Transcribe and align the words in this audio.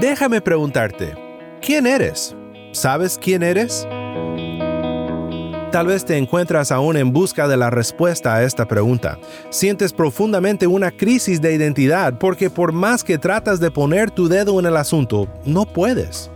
Déjame 0.00 0.40
preguntarte, 0.40 1.16
¿quién 1.60 1.84
eres? 1.84 2.36
¿Sabes 2.70 3.18
quién 3.20 3.42
eres? 3.42 3.84
Tal 5.72 5.88
vez 5.88 6.04
te 6.04 6.16
encuentras 6.16 6.70
aún 6.70 6.96
en 6.96 7.12
busca 7.12 7.48
de 7.48 7.56
la 7.56 7.68
respuesta 7.68 8.36
a 8.36 8.44
esta 8.44 8.68
pregunta. 8.68 9.18
Sientes 9.50 9.92
profundamente 9.92 10.68
una 10.68 10.92
crisis 10.92 11.40
de 11.40 11.52
identidad 11.52 12.16
porque 12.16 12.48
por 12.48 12.70
más 12.70 13.02
que 13.02 13.18
tratas 13.18 13.58
de 13.58 13.72
poner 13.72 14.12
tu 14.12 14.28
dedo 14.28 14.60
en 14.60 14.66
el 14.66 14.76
asunto, 14.76 15.26
no 15.44 15.66
puedes. 15.66 16.30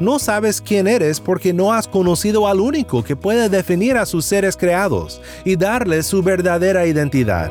No 0.00 0.18
sabes 0.18 0.62
quién 0.62 0.88
eres 0.88 1.20
porque 1.20 1.52
no 1.52 1.74
has 1.74 1.86
conocido 1.86 2.48
al 2.48 2.60
único 2.60 3.04
que 3.04 3.14
puede 3.14 3.50
definir 3.50 3.98
a 3.98 4.06
sus 4.06 4.24
seres 4.24 4.56
creados 4.56 5.20
y 5.44 5.56
darles 5.56 6.06
su 6.06 6.22
verdadera 6.22 6.86
identidad. 6.86 7.50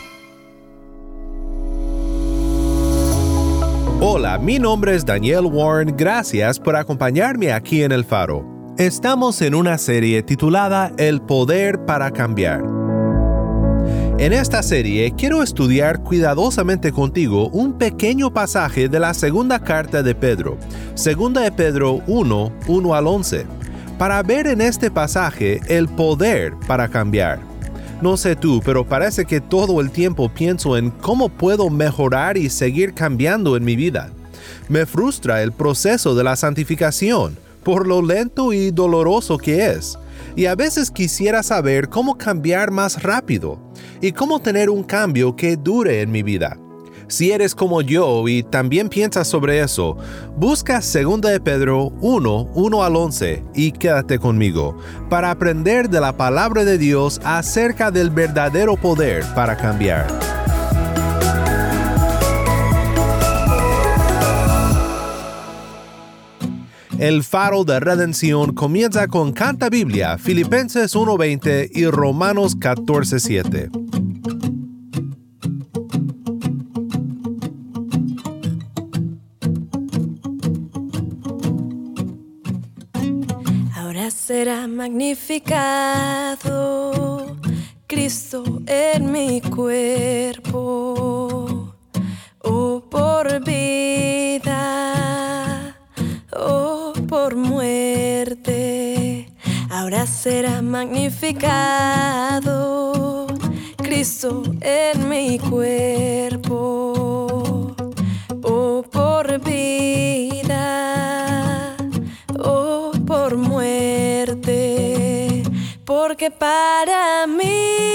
Hola, 4.21 4.37
mi 4.37 4.59
nombre 4.59 4.93
es 4.93 5.03
Daniel 5.03 5.47
Warren, 5.47 5.95
gracias 5.97 6.59
por 6.59 6.75
acompañarme 6.75 7.51
aquí 7.51 7.81
en 7.81 7.91
El 7.91 8.05
Faro. 8.05 8.45
Estamos 8.77 9.41
en 9.41 9.55
una 9.55 9.79
serie 9.79 10.21
titulada 10.21 10.91
El 10.99 11.23
Poder 11.23 11.85
para 11.85 12.11
Cambiar. 12.11 12.61
En 14.19 14.31
esta 14.31 14.61
serie 14.61 15.11
quiero 15.17 15.41
estudiar 15.41 16.03
cuidadosamente 16.03 16.91
contigo 16.91 17.47
un 17.47 17.79
pequeño 17.79 18.31
pasaje 18.31 18.89
de 18.89 18.99
la 18.99 19.15
segunda 19.15 19.57
carta 19.57 20.03
de 20.03 20.13
Pedro, 20.13 20.59
segunda 20.93 21.41
de 21.41 21.51
Pedro 21.51 22.03
1, 22.05 22.51
1 22.67 22.93
al 22.93 23.07
11, 23.07 23.47
para 23.97 24.21
ver 24.21 24.45
en 24.45 24.61
este 24.61 24.91
pasaje 24.91 25.61
el 25.67 25.89
poder 25.89 26.53
para 26.67 26.89
cambiar. 26.89 27.50
No 28.01 28.17
sé 28.17 28.35
tú, 28.35 28.61
pero 28.65 28.83
parece 28.83 29.25
que 29.25 29.39
todo 29.39 29.79
el 29.79 29.91
tiempo 29.91 30.27
pienso 30.27 30.75
en 30.75 30.89
cómo 30.89 31.29
puedo 31.29 31.69
mejorar 31.69 32.35
y 32.35 32.49
seguir 32.49 32.95
cambiando 32.95 33.55
en 33.55 33.63
mi 33.63 33.75
vida. 33.75 34.11
Me 34.69 34.87
frustra 34.87 35.43
el 35.43 35.51
proceso 35.51 36.15
de 36.15 36.23
la 36.23 36.35
santificación, 36.35 37.37
por 37.63 37.85
lo 37.85 38.01
lento 38.01 38.53
y 38.53 38.71
doloroso 38.71 39.37
que 39.37 39.67
es. 39.67 39.99
Y 40.35 40.47
a 40.47 40.55
veces 40.55 40.89
quisiera 40.89 41.43
saber 41.43 41.89
cómo 41.89 42.17
cambiar 42.17 42.71
más 42.71 43.03
rápido 43.03 43.59
y 44.01 44.13
cómo 44.13 44.39
tener 44.39 44.71
un 44.71 44.83
cambio 44.83 45.35
que 45.35 45.55
dure 45.55 46.01
en 46.01 46.11
mi 46.11 46.23
vida. 46.23 46.57
Si 47.11 47.29
eres 47.29 47.53
como 47.55 47.81
yo 47.81 48.25
y 48.29 48.41
también 48.41 48.87
piensas 48.87 49.27
sobre 49.27 49.59
eso, 49.59 49.97
busca 50.37 50.79
2 50.79 51.19
de 51.19 51.41
Pedro 51.41 51.91
1, 51.99 52.51
1 52.53 52.83
al 52.83 52.95
11 52.95 53.43
y 53.53 53.73
quédate 53.73 54.17
conmigo 54.17 54.77
para 55.09 55.29
aprender 55.29 55.89
de 55.89 55.99
la 55.99 56.15
palabra 56.15 56.63
de 56.63 56.77
Dios 56.77 57.19
acerca 57.25 57.91
del 57.91 58.11
verdadero 58.11 58.77
poder 58.77 59.25
para 59.35 59.57
cambiar. 59.57 60.07
El 66.97 67.23
faro 67.25 67.65
de 67.65 67.81
redención 67.81 68.53
comienza 68.53 69.07
con 69.07 69.33
Canta 69.33 69.69
Biblia, 69.69 70.17
Filipenses 70.17 70.95
1.20 70.95 71.71
y 71.73 71.87
Romanos 71.87 72.57
14.7. 72.57 73.81
será 84.41 84.65
magnificado 84.67 87.37
Cristo 87.85 88.43
en 88.65 89.11
mi 89.11 89.39
cuerpo, 89.39 90.55
oh 92.39 92.83
por 92.89 93.45
vida, 93.45 94.55
oh 96.35 96.91
por 97.07 97.35
muerte, 97.35 99.27
ahora 99.69 100.07
será 100.07 100.63
magnificado 100.63 103.27
Cristo 103.77 104.41
en 104.59 105.07
mi 105.07 105.37
cuerpo, 105.37 106.80
porque 116.21 116.37
para 116.37 117.25
mí 117.25 117.89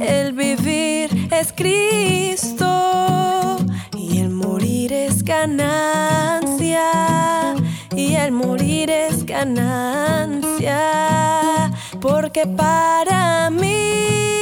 el 0.00 0.32
vivir 0.32 1.28
es 1.30 1.52
Cristo 1.52 2.66
y 3.96 4.18
el 4.18 4.30
morir 4.30 4.92
es 4.92 5.22
ganancia 5.22 6.90
y 7.94 8.16
el 8.16 8.32
morir 8.32 8.90
es 8.90 9.24
ganancia 9.24 10.80
porque 12.00 12.48
para 12.48 13.48
mí 13.50 14.33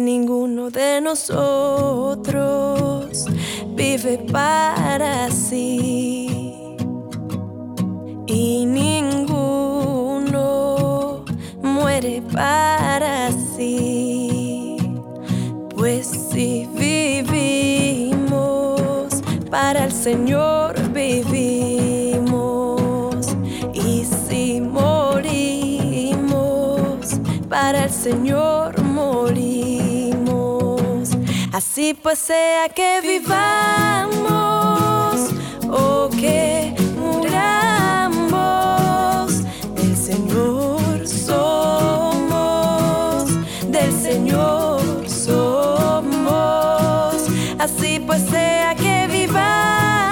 ninguno 0.00 0.70
de 0.70 1.00
nosotros 1.00 2.34
vive 3.74 4.18
para 4.32 5.30
sí. 5.30 6.76
Y 8.26 8.66
ninguno 8.66 9.24
muere 11.62 12.22
para 12.32 13.30
sí, 13.56 14.76
pues 15.76 16.06
si 16.30 16.68
vivimos 16.74 18.24
para 19.50 19.84
el 19.84 19.92
Señor 19.92 20.74
vivimos. 20.92 21.94
Y 23.72 24.04
si 24.04 24.60
morimos 24.60 25.94
para 27.48 27.84
el 27.84 27.90
Señor 27.90 28.63
Así 31.84 31.92
pues 31.92 32.18
sea 32.18 32.70
que 32.70 33.02
vivamos 33.02 34.14
o 35.68 36.08
que 36.08 36.74
muramos, 36.96 38.32
del 39.74 39.94
Señor 39.94 41.06
somos, 41.06 42.46
del 43.68 43.92
Señor 43.92 44.80
somos. 45.06 46.16
Así 47.58 48.00
pues 48.06 48.22
sea 48.30 48.74
que 48.76 49.06
vivamos 49.12 50.08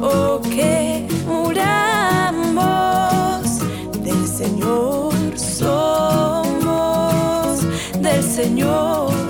o 0.00 0.40
que 0.40 1.06
muramos, 1.26 2.62
del 4.02 4.26
Señor 4.26 5.38
somos, 5.38 6.80
del 8.00 8.22
Señor 8.22 9.25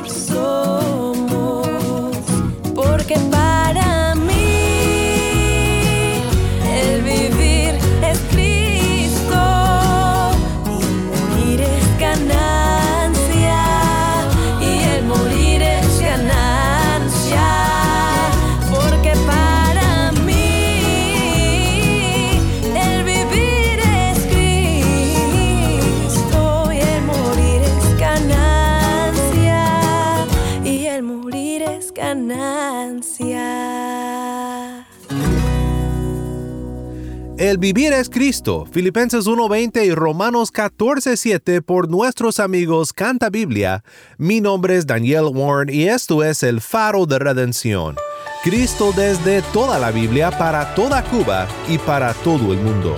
Vivir 37.59 37.95
es 37.95 38.11
Cristo, 38.11 38.67
Filipenses 38.71 39.27
1:20 39.27 39.87
y 39.87 39.95
Romanos 39.95 40.53
14:7 40.53 41.63
por 41.63 41.89
nuestros 41.89 42.39
amigos 42.39 42.93
Canta 42.93 43.31
Biblia. 43.31 43.83
Mi 44.19 44.43
nombre 44.43 44.77
es 44.77 44.87
Daniel 44.87 45.31
Warren 45.33 45.75
y 45.75 45.89
esto 45.89 46.23
es 46.23 46.43
el 46.43 46.61
faro 46.61 47.07
de 47.07 47.19
redención. 47.19 47.97
Cristo 48.45 48.93
desde 48.95 49.41
toda 49.55 49.79
la 49.79 49.91
Biblia 49.91 50.31
para 50.33 50.75
toda 50.75 51.03
Cuba 51.05 51.49
y 51.67 51.79
para 51.79 52.13
todo 52.13 52.53
el 52.53 52.59
mundo. 52.59 52.95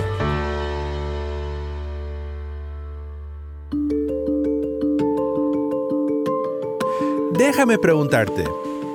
Déjame 7.37 7.77
preguntarte, 7.77 8.43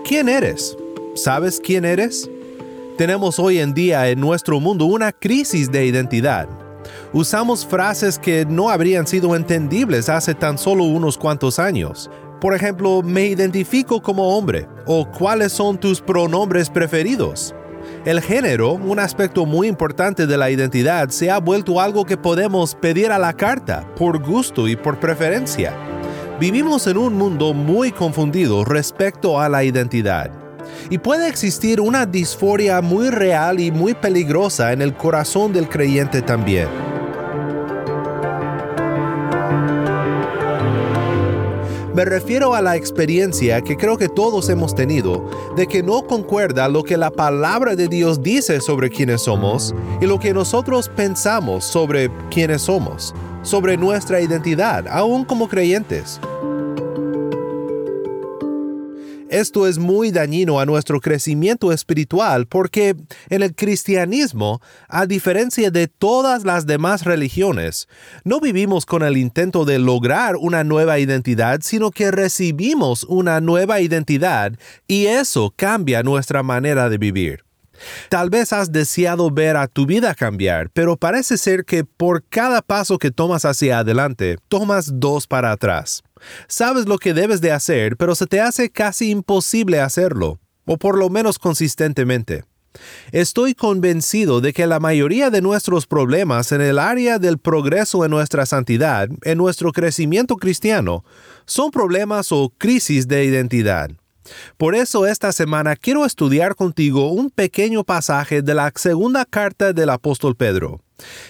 ¿quién 0.06 0.28
eres? 0.28 0.76
¿Sabes 1.14 1.58
quién 1.58 1.86
eres? 1.86 2.28
Tenemos 2.96 3.40
hoy 3.40 3.58
en 3.58 3.74
día 3.74 4.08
en 4.08 4.20
nuestro 4.20 4.60
mundo 4.60 4.84
una 4.84 5.10
crisis 5.10 5.68
de 5.72 5.84
identidad. 5.84 6.48
Usamos 7.12 7.66
frases 7.66 8.20
que 8.20 8.46
no 8.46 8.70
habrían 8.70 9.04
sido 9.08 9.34
entendibles 9.34 10.08
hace 10.08 10.32
tan 10.32 10.58
solo 10.58 10.84
unos 10.84 11.18
cuantos 11.18 11.58
años. 11.58 12.08
Por 12.40 12.54
ejemplo, 12.54 13.02
me 13.02 13.26
identifico 13.26 14.00
como 14.00 14.36
hombre 14.38 14.68
o 14.86 15.10
cuáles 15.10 15.50
son 15.52 15.76
tus 15.76 16.00
pronombres 16.00 16.70
preferidos. 16.70 17.52
El 18.04 18.20
género, 18.20 18.74
un 18.74 19.00
aspecto 19.00 19.44
muy 19.44 19.66
importante 19.66 20.28
de 20.28 20.36
la 20.36 20.52
identidad, 20.52 21.08
se 21.08 21.32
ha 21.32 21.40
vuelto 21.40 21.80
algo 21.80 22.04
que 22.04 22.16
podemos 22.16 22.76
pedir 22.76 23.10
a 23.10 23.18
la 23.18 23.32
carta, 23.32 23.92
por 23.96 24.24
gusto 24.24 24.68
y 24.68 24.76
por 24.76 25.00
preferencia. 25.00 25.74
Vivimos 26.38 26.86
en 26.86 26.98
un 26.98 27.14
mundo 27.14 27.54
muy 27.54 27.90
confundido 27.90 28.64
respecto 28.64 29.40
a 29.40 29.48
la 29.48 29.64
identidad 29.64 30.43
y 30.90 30.98
puede 30.98 31.28
existir 31.28 31.80
una 31.80 32.06
disforia 32.06 32.80
muy 32.80 33.10
real 33.10 33.60
y 33.60 33.70
muy 33.70 33.94
peligrosa 33.94 34.72
en 34.72 34.82
el 34.82 34.94
corazón 34.94 35.52
del 35.52 35.68
creyente 35.68 36.22
también. 36.22 36.68
Me 41.94 42.04
refiero 42.04 42.56
a 42.56 42.60
la 42.60 42.74
experiencia 42.74 43.62
que 43.62 43.76
creo 43.76 43.96
que 43.96 44.08
todos 44.08 44.48
hemos 44.48 44.74
tenido 44.74 45.30
de 45.54 45.68
que 45.68 45.80
no 45.80 46.02
concuerda 46.08 46.66
lo 46.66 46.82
que 46.82 46.96
la 46.96 47.12
palabra 47.12 47.76
de 47.76 47.86
Dios 47.86 48.20
dice 48.20 48.60
sobre 48.60 48.90
quiénes 48.90 49.22
somos 49.22 49.72
y 50.00 50.06
lo 50.06 50.18
que 50.18 50.34
nosotros 50.34 50.88
pensamos 50.88 51.64
sobre 51.64 52.10
quiénes 52.32 52.62
somos, 52.62 53.14
sobre 53.42 53.76
nuestra 53.76 54.20
identidad, 54.20 54.88
aún 54.88 55.24
como 55.24 55.48
creyentes. 55.48 56.20
Esto 59.34 59.66
es 59.66 59.78
muy 59.78 60.12
dañino 60.12 60.60
a 60.60 60.64
nuestro 60.64 61.00
crecimiento 61.00 61.72
espiritual 61.72 62.46
porque 62.46 62.94
en 63.28 63.42
el 63.42 63.52
cristianismo, 63.52 64.62
a 64.88 65.06
diferencia 65.06 65.72
de 65.72 65.88
todas 65.88 66.44
las 66.44 66.66
demás 66.66 67.02
religiones, 67.02 67.88
no 68.22 68.38
vivimos 68.38 68.86
con 68.86 69.02
el 69.02 69.16
intento 69.16 69.64
de 69.64 69.80
lograr 69.80 70.36
una 70.36 70.62
nueva 70.62 71.00
identidad, 71.00 71.62
sino 71.64 71.90
que 71.90 72.12
recibimos 72.12 73.02
una 73.02 73.40
nueva 73.40 73.80
identidad 73.80 74.52
y 74.86 75.06
eso 75.06 75.52
cambia 75.56 76.04
nuestra 76.04 76.44
manera 76.44 76.88
de 76.88 76.98
vivir. 76.98 77.44
Tal 78.10 78.30
vez 78.30 78.52
has 78.52 78.70
deseado 78.70 79.32
ver 79.32 79.56
a 79.56 79.66
tu 79.66 79.84
vida 79.84 80.14
cambiar, 80.14 80.70
pero 80.70 80.96
parece 80.96 81.38
ser 81.38 81.64
que 81.64 81.82
por 81.82 82.22
cada 82.22 82.62
paso 82.62 82.98
que 82.98 83.10
tomas 83.10 83.44
hacia 83.44 83.80
adelante, 83.80 84.38
tomas 84.48 85.00
dos 85.00 85.26
para 85.26 85.50
atrás. 85.50 86.04
Sabes 86.48 86.86
lo 86.86 86.98
que 86.98 87.14
debes 87.14 87.40
de 87.40 87.52
hacer, 87.52 87.96
pero 87.96 88.14
se 88.14 88.26
te 88.26 88.40
hace 88.40 88.70
casi 88.70 89.10
imposible 89.10 89.80
hacerlo, 89.80 90.40
o 90.64 90.76
por 90.78 90.98
lo 90.98 91.10
menos 91.10 91.38
consistentemente. 91.38 92.44
Estoy 93.12 93.54
convencido 93.54 94.40
de 94.40 94.52
que 94.52 94.66
la 94.66 94.80
mayoría 94.80 95.30
de 95.30 95.40
nuestros 95.40 95.86
problemas 95.86 96.50
en 96.52 96.60
el 96.60 96.78
área 96.78 97.18
del 97.18 97.38
progreso 97.38 98.04
en 98.04 98.10
nuestra 98.10 98.46
santidad, 98.46 99.08
en 99.22 99.38
nuestro 99.38 99.72
crecimiento 99.72 100.36
cristiano, 100.36 101.04
son 101.46 101.70
problemas 101.70 102.32
o 102.32 102.52
crisis 102.58 103.06
de 103.06 103.24
identidad. 103.24 103.90
Por 104.56 104.74
eso 104.74 105.06
esta 105.06 105.32
semana 105.32 105.76
quiero 105.76 106.04
estudiar 106.04 106.54
contigo 106.54 107.10
un 107.12 107.30
pequeño 107.30 107.84
pasaje 107.84 108.42
de 108.42 108.54
la 108.54 108.72
segunda 108.74 109.24
carta 109.24 109.72
del 109.72 109.90
apóstol 109.90 110.36
Pedro. 110.36 110.80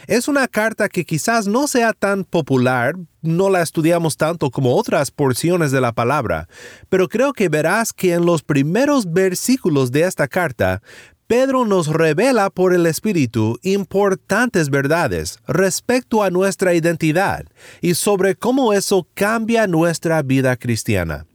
Es 0.06 0.28
una 0.28 0.46
carta 0.46 0.88
que 0.88 1.04
quizás 1.04 1.46
no 1.46 1.66
sea 1.66 1.92
tan 1.92 2.24
popular, 2.24 2.94
no 3.22 3.48
la 3.48 3.62
estudiamos 3.62 4.16
tanto 4.16 4.50
como 4.50 4.76
otras 4.76 5.10
porciones 5.10 5.72
de 5.72 5.80
la 5.80 5.92
palabra, 5.92 6.48
pero 6.88 7.08
creo 7.08 7.32
que 7.32 7.48
verás 7.48 7.92
que 7.92 8.12
en 8.12 8.26
los 8.26 8.42
primeros 8.42 9.10
versículos 9.10 9.90
de 9.90 10.02
esta 10.02 10.28
carta, 10.28 10.82
Pedro 11.26 11.64
nos 11.64 11.86
revela 11.86 12.50
por 12.50 12.74
el 12.74 12.84
Espíritu 12.84 13.58
importantes 13.62 14.68
verdades 14.68 15.38
respecto 15.46 16.22
a 16.22 16.28
nuestra 16.28 16.74
identidad 16.74 17.46
y 17.80 17.94
sobre 17.94 18.34
cómo 18.34 18.74
eso 18.74 19.08
cambia 19.14 19.66
nuestra 19.66 20.20
vida 20.22 20.56
cristiana. 20.56 21.26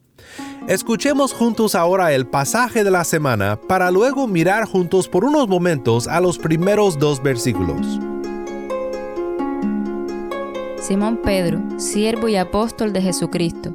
Escuchemos 0.69 1.33
juntos 1.33 1.73
ahora 1.73 2.13
el 2.13 2.27
pasaje 2.27 2.83
de 2.83 2.91
la 2.91 3.03
semana 3.03 3.59
para 3.59 3.89
luego 3.89 4.27
mirar 4.27 4.65
juntos 4.65 5.09
por 5.09 5.25
unos 5.25 5.47
momentos 5.47 6.07
a 6.07 6.21
los 6.21 6.37
primeros 6.37 6.99
dos 6.99 7.23
versículos. 7.23 7.99
Simón 10.79 11.21
Pedro, 11.23 11.59
siervo 11.79 12.29
y 12.29 12.35
apóstol 12.35 12.93
de 12.93 13.01
Jesucristo, 13.01 13.73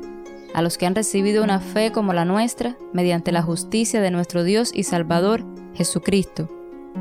a 0.54 0.62
los 0.62 0.78
que 0.78 0.86
han 0.86 0.94
recibido 0.94 1.42
una 1.42 1.58
fe 1.58 1.90
como 1.90 2.12
la 2.12 2.24
nuestra, 2.24 2.76
mediante 2.92 3.32
la 3.32 3.42
justicia 3.42 4.00
de 4.00 4.12
nuestro 4.12 4.44
Dios 4.44 4.70
y 4.72 4.84
Salvador, 4.84 5.44
Jesucristo. 5.74 6.48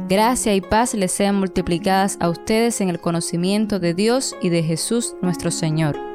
Gracia 0.10 0.56
y 0.56 0.62
paz 0.62 0.96
les 0.96 1.12
sean 1.12 1.36
multiplicadas 1.36 2.18
a 2.20 2.30
ustedes 2.30 2.82
en 2.82 2.90
el 2.90 3.00
conocimiento 3.00 3.78
de 3.78 3.94
Dios 3.94 4.36
y 4.42 4.50
de 4.50 4.64
Jesús 4.64 5.16
nuestro 5.22 5.52
Señor 5.52 6.13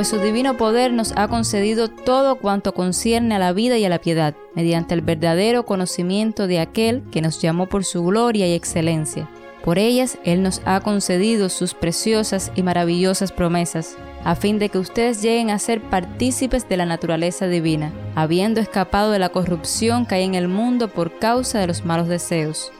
pues 0.00 0.08
su 0.08 0.18
divino 0.18 0.56
poder 0.56 0.94
nos 0.94 1.12
ha 1.14 1.28
concedido 1.28 1.88
todo 1.88 2.36
cuanto 2.36 2.72
concierne 2.72 3.34
a 3.34 3.38
la 3.38 3.52
vida 3.52 3.76
y 3.76 3.84
a 3.84 3.90
la 3.90 4.00
piedad, 4.00 4.34
mediante 4.54 4.94
el 4.94 5.02
verdadero 5.02 5.66
conocimiento 5.66 6.46
de 6.46 6.58
aquel 6.58 7.02
que 7.12 7.20
nos 7.20 7.42
llamó 7.42 7.66
por 7.66 7.84
su 7.84 8.02
gloria 8.02 8.48
y 8.48 8.54
excelencia. 8.54 9.28
Por 9.62 9.78
ellas 9.78 10.16
Él 10.24 10.42
nos 10.42 10.62
ha 10.64 10.80
concedido 10.80 11.50
sus 11.50 11.74
preciosas 11.74 12.50
y 12.54 12.62
maravillosas 12.62 13.30
promesas, 13.30 13.98
a 14.24 14.36
fin 14.36 14.58
de 14.58 14.70
que 14.70 14.78
ustedes 14.78 15.20
lleguen 15.20 15.50
a 15.50 15.58
ser 15.58 15.82
partícipes 15.82 16.66
de 16.66 16.78
la 16.78 16.86
naturaleza 16.86 17.46
divina, 17.46 17.92
habiendo 18.14 18.62
escapado 18.62 19.10
de 19.10 19.18
la 19.18 19.28
corrupción 19.28 20.06
que 20.06 20.14
hay 20.14 20.24
en 20.24 20.34
el 20.34 20.48
mundo 20.48 20.88
por 20.88 21.18
causa 21.18 21.58
de 21.58 21.66
los 21.66 21.84
malos 21.84 22.08
deseos. 22.08 22.72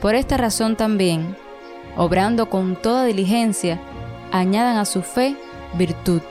Por 0.00 0.14
esta 0.14 0.36
razón 0.36 0.76
también, 0.76 1.34
obrando 1.96 2.48
con 2.48 2.76
toda 2.76 3.04
diligencia, 3.04 3.80
añadan 4.30 4.76
a 4.76 4.84
su 4.84 5.02
fe 5.02 5.34
virtud 5.76 6.22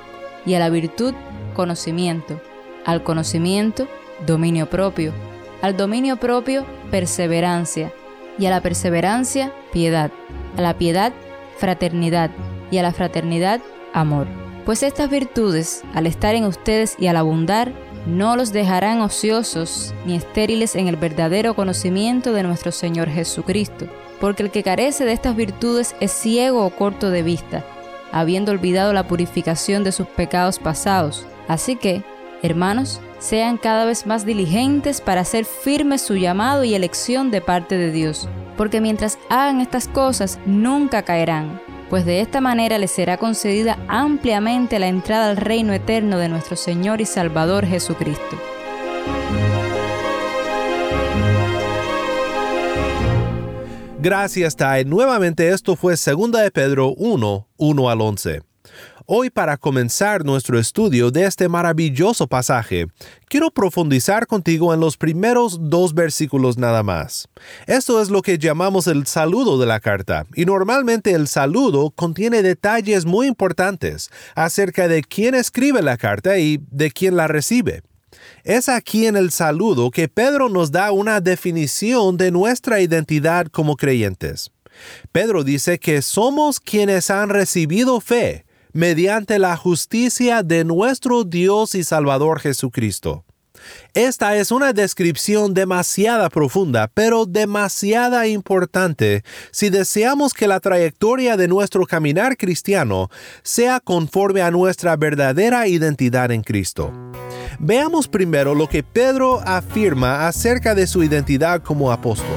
y 0.47 0.55
a 0.55 0.59
la 0.59 0.69
virtud 0.69 1.13
conocimiento, 1.53 2.41
al 2.85 3.03
conocimiento 3.03 3.87
dominio 4.25 4.67
propio, 4.67 5.13
al 5.61 5.75
dominio 5.77 6.17
propio 6.17 6.65
perseverancia, 6.89 7.93
y 8.39 8.45
a 8.45 8.49
la 8.51 8.61
perseverancia 8.61 9.51
piedad, 9.73 10.11
a 10.55 10.61
la 10.61 10.77
piedad 10.77 11.11
fraternidad, 11.57 12.31
y 12.71 12.77
a 12.77 12.83
la 12.83 12.93
fraternidad 12.93 13.61
amor. 13.93 14.27
Pues 14.65 14.83
estas 14.83 15.09
virtudes, 15.09 15.83
al 15.93 16.07
estar 16.07 16.35
en 16.35 16.45
ustedes 16.45 16.95
y 16.99 17.07
al 17.07 17.17
abundar, 17.17 17.71
no 18.05 18.35
los 18.35 18.53
dejarán 18.53 19.01
ociosos 19.01 19.93
ni 20.05 20.15
estériles 20.15 20.75
en 20.75 20.87
el 20.87 20.95
verdadero 20.95 21.55
conocimiento 21.55 22.31
de 22.31 22.43
nuestro 22.43 22.71
Señor 22.71 23.09
Jesucristo, 23.09 23.87
porque 24.21 24.43
el 24.43 24.51
que 24.51 24.63
carece 24.63 25.03
de 25.03 25.13
estas 25.13 25.35
virtudes 25.35 25.95
es 25.99 26.11
ciego 26.11 26.65
o 26.65 26.69
corto 26.69 27.09
de 27.09 27.23
vista 27.23 27.65
habiendo 28.11 28.51
olvidado 28.51 28.93
la 28.93 29.07
purificación 29.07 29.83
de 29.83 29.91
sus 29.91 30.07
pecados 30.07 30.59
pasados. 30.59 31.25
Así 31.47 31.75
que, 31.75 32.03
hermanos, 32.41 33.01
sean 33.19 33.57
cada 33.57 33.85
vez 33.85 34.05
más 34.05 34.25
diligentes 34.25 35.01
para 35.01 35.21
hacer 35.21 35.45
firme 35.45 35.97
su 35.97 36.15
llamado 36.15 36.63
y 36.63 36.75
elección 36.75 37.31
de 37.31 37.41
parte 37.41 37.77
de 37.77 37.91
Dios, 37.91 38.29
porque 38.55 38.81
mientras 38.81 39.17
hagan 39.29 39.61
estas 39.61 39.87
cosas 39.87 40.39
nunca 40.45 41.03
caerán, 41.03 41.61
pues 41.89 42.05
de 42.05 42.21
esta 42.21 42.41
manera 42.41 42.77
les 42.77 42.91
será 42.91 43.17
concedida 43.17 43.77
ampliamente 43.87 44.79
la 44.79 44.87
entrada 44.87 45.29
al 45.29 45.37
reino 45.37 45.73
eterno 45.73 46.17
de 46.17 46.29
nuestro 46.29 46.55
Señor 46.55 47.01
y 47.01 47.05
Salvador 47.05 47.65
Jesucristo. 47.65 48.37
Gracias, 53.99 54.55
Tai. 54.55 54.85
Nuevamente 54.85 55.49
esto 55.49 55.75
fue 55.75 55.95
2 55.95 56.31
de 56.31 56.51
Pedro 56.51 56.93
1, 56.97 57.47
1 57.57 57.89
al 57.89 58.01
11. 58.01 58.41
Hoy 59.07 59.31
para 59.31 59.57
comenzar 59.57 60.23
nuestro 60.23 60.59
estudio 60.59 61.09
de 61.09 61.25
este 61.25 61.47
maravilloso 61.49 62.27
pasaje, 62.27 62.87
quiero 63.27 63.49
profundizar 63.49 64.27
contigo 64.27 64.71
en 64.71 64.81
los 64.81 64.97
primeros 64.97 65.57
dos 65.69 65.95
versículos 65.95 66.59
nada 66.59 66.83
más. 66.83 67.27
Esto 67.65 67.99
es 67.99 68.09
lo 68.11 68.21
que 68.21 68.37
llamamos 68.37 68.85
el 68.85 69.07
saludo 69.07 69.57
de 69.57 69.65
la 69.65 69.79
carta, 69.79 70.27
y 70.35 70.45
normalmente 70.45 71.13
el 71.13 71.27
saludo 71.27 71.89
contiene 71.89 72.43
detalles 72.43 73.05
muy 73.05 73.25
importantes 73.27 74.11
acerca 74.35 74.87
de 74.87 75.01
quién 75.01 75.33
escribe 75.33 75.81
la 75.81 75.97
carta 75.97 76.37
y 76.37 76.59
de 76.69 76.91
quién 76.91 77.15
la 77.15 77.27
recibe. 77.27 77.81
Es 78.43 78.69
aquí 78.69 79.05
en 79.05 79.15
el 79.15 79.31
saludo 79.31 79.91
que 79.91 80.07
Pedro 80.07 80.49
nos 80.49 80.71
da 80.71 80.91
una 80.91 81.19
definición 81.21 82.17
de 82.17 82.31
nuestra 82.31 82.79
identidad 82.81 83.47
como 83.47 83.75
creyentes. 83.75 84.51
Pedro 85.11 85.43
dice 85.43 85.79
que 85.79 86.01
somos 86.01 86.59
quienes 86.59 87.09
han 87.09 87.29
recibido 87.29 87.99
fe 87.99 88.45
mediante 88.73 89.39
la 89.39 89.57
justicia 89.57 90.43
de 90.43 90.63
nuestro 90.63 91.23
Dios 91.23 91.75
y 91.75 91.83
Salvador 91.83 92.39
Jesucristo. 92.39 93.25
Esta 93.93 94.37
es 94.37 94.51
una 94.51 94.71
descripción 94.71 95.53
demasiada 95.53 96.29
profunda, 96.29 96.89
pero 96.93 97.25
demasiada 97.25 98.27
importante 98.27 99.23
si 99.51 99.69
deseamos 99.69 100.33
que 100.33 100.47
la 100.47 100.59
trayectoria 100.59 101.37
de 101.37 101.47
nuestro 101.47 101.85
caminar 101.85 102.37
cristiano 102.37 103.09
sea 103.43 103.79
conforme 103.79 104.41
a 104.41 104.51
nuestra 104.51 104.95
verdadera 104.95 105.67
identidad 105.67 106.31
en 106.31 106.43
Cristo. 106.43 106.93
Veamos 107.59 108.07
primero 108.07 108.55
lo 108.55 108.67
que 108.67 108.83
Pedro 108.83 109.39
afirma 109.45 110.27
acerca 110.27 110.75
de 110.75 110.87
su 110.87 111.03
identidad 111.03 111.61
como 111.61 111.91
apóstol. 111.91 112.27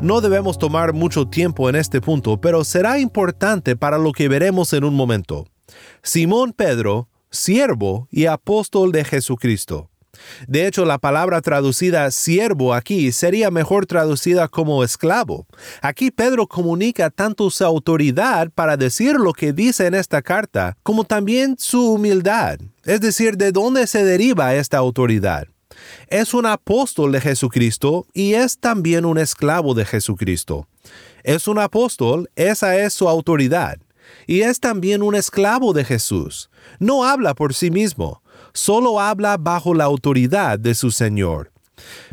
No 0.00 0.20
debemos 0.20 0.58
tomar 0.58 0.92
mucho 0.92 1.28
tiempo 1.28 1.70
en 1.70 1.76
este 1.76 2.02
punto, 2.02 2.38
pero 2.38 2.62
será 2.62 2.98
importante 2.98 3.74
para 3.74 3.96
lo 3.96 4.12
que 4.12 4.28
veremos 4.28 4.74
en 4.74 4.84
un 4.84 4.94
momento. 4.94 5.46
Simón 6.02 6.52
Pedro, 6.52 7.08
siervo 7.30 8.06
y 8.10 8.26
apóstol 8.26 8.92
de 8.92 9.04
Jesucristo. 9.04 9.90
De 10.46 10.66
hecho, 10.66 10.84
la 10.84 10.98
palabra 10.98 11.40
traducida 11.40 12.10
siervo 12.10 12.74
aquí 12.74 13.12
sería 13.12 13.50
mejor 13.50 13.86
traducida 13.86 14.48
como 14.48 14.84
esclavo. 14.84 15.46
Aquí 15.82 16.10
Pedro 16.10 16.46
comunica 16.46 17.10
tanto 17.10 17.50
su 17.50 17.64
autoridad 17.64 18.50
para 18.50 18.76
decir 18.76 19.16
lo 19.16 19.32
que 19.32 19.52
dice 19.52 19.86
en 19.86 19.94
esta 19.94 20.22
carta, 20.22 20.76
como 20.82 21.04
también 21.04 21.56
su 21.58 21.92
humildad, 21.92 22.58
es 22.84 23.00
decir, 23.00 23.36
de 23.36 23.52
dónde 23.52 23.86
se 23.86 24.04
deriva 24.04 24.54
esta 24.54 24.78
autoridad. 24.78 25.46
Es 26.08 26.34
un 26.34 26.46
apóstol 26.46 27.12
de 27.12 27.20
Jesucristo 27.20 28.06
y 28.12 28.34
es 28.34 28.58
también 28.58 29.04
un 29.04 29.18
esclavo 29.18 29.74
de 29.74 29.84
Jesucristo. 29.84 30.68
Es 31.22 31.48
un 31.48 31.58
apóstol, 31.58 32.30
esa 32.36 32.76
es 32.76 32.92
su 32.92 33.08
autoridad 33.08 33.78
y 34.26 34.42
es 34.42 34.60
también 34.60 35.02
un 35.02 35.14
esclavo 35.14 35.72
de 35.72 35.84
Jesús. 35.84 36.50
No 36.78 37.04
habla 37.04 37.34
por 37.34 37.54
sí 37.54 37.70
mismo, 37.70 38.22
solo 38.54 39.00
habla 39.00 39.36
bajo 39.36 39.74
la 39.74 39.84
autoridad 39.84 40.58
de 40.58 40.74
su 40.74 40.90
Señor. 40.90 41.52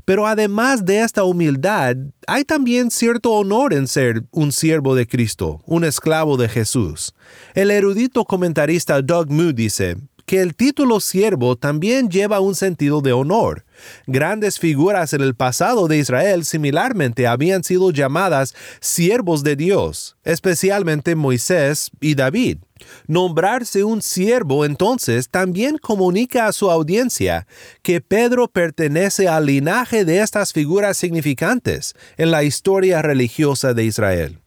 Pero 0.05 0.25
además 0.25 0.85
de 0.85 1.01
esta 1.01 1.23
humildad, 1.23 1.95
hay 2.27 2.43
también 2.43 2.89
cierto 2.89 3.31
honor 3.31 3.73
en 3.73 3.87
ser 3.87 4.23
un 4.31 4.51
siervo 4.51 4.95
de 4.95 5.07
Cristo, 5.07 5.61
un 5.65 5.83
esclavo 5.83 6.37
de 6.37 6.49
Jesús. 6.49 7.13
El 7.53 7.69
erudito 7.69 8.25
comentarista 8.25 9.01
Doug 9.01 9.29
Moo 9.29 9.53
dice, 9.53 9.97
que 10.31 10.39
el 10.39 10.55
título 10.55 11.01
siervo 11.01 11.57
también 11.57 12.09
lleva 12.09 12.39
un 12.39 12.55
sentido 12.55 13.01
de 13.01 13.11
honor. 13.11 13.65
Grandes 14.07 14.59
figuras 14.59 15.11
en 15.11 15.19
el 15.19 15.35
pasado 15.35 15.89
de 15.89 15.97
Israel 15.97 16.45
similarmente 16.45 17.27
habían 17.27 17.65
sido 17.65 17.91
llamadas 17.91 18.55
siervos 18.79 19.43
de 19.43 19.57
Dios, 19.57 20.15
especialmente 20.23 21.15
Moisés 21.15 21.91
y 21.99 22.15
David. 22.15 22.59
Nombrarse 23.07 23.83
un 23.83 24.01
siervo 24.01 24.63
entonces 24.63 25.27
también 25.27 25.77
comunica 25.77 26.47
a 26.47 26.53
su 26.53 26.71
audiencia 26.71 27.45
que 27.81 27.99
Pedro 27.99 28.47
pertenece 28.47 29.27
al 29.27 29.47
linaje 29.47 30.05
de 30.05 30.21
estas 30.21 30.53
figuras 30.53 30.95
significantes 30.95 31.93
en 32.15 32.31
la 32.31 32.43
historia 32.43 33.01
religiosa 33.01 33.73
de 33.73 33.83
Israel. 33.83 34.40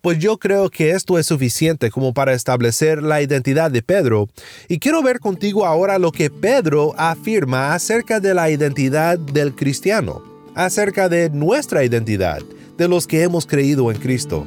Pues 0.00 0.18
yo 0.18 0.38
creo 0.38 0.70
que 0.70 0.92
esto 0.92 1.18
es 1.18 1.26
suficiente 1.26 1.90
como 1.90 2.14
para 2.14 2.32
establecer 2.32 3.02
la 3.02 3.20
identidad 3.20 3.70
de 3.70 3.82
Pedro 3.82 4.28
y 4.66 4.78
quiero 4.78 5.02
ver 5.02 5.20
contigo 5.20 5.66
ahora 5.66 5.98
lo 5.98 6.10
que 6.10 6.30
Pedro 6.30 6.94
afirma 6.96 7.74
acerca 7.74 8.18
de 8.18 8.32
la 8.32 8.50
identidad 8.50 9.18
del 9.18 9.54
cristiano, 9.54 10.22
acerca 10.54 11.10
de 11.10 11.28
nuestra 11.28 11.84
identidad, 11.84 12.40
de 12.78 12.88
los 12.88 13.06
que 13.06 13.22
hemos 13.22 13.44
creído 13.44 13.90
en 13.90 13.98
Cristo. 13.98 14.46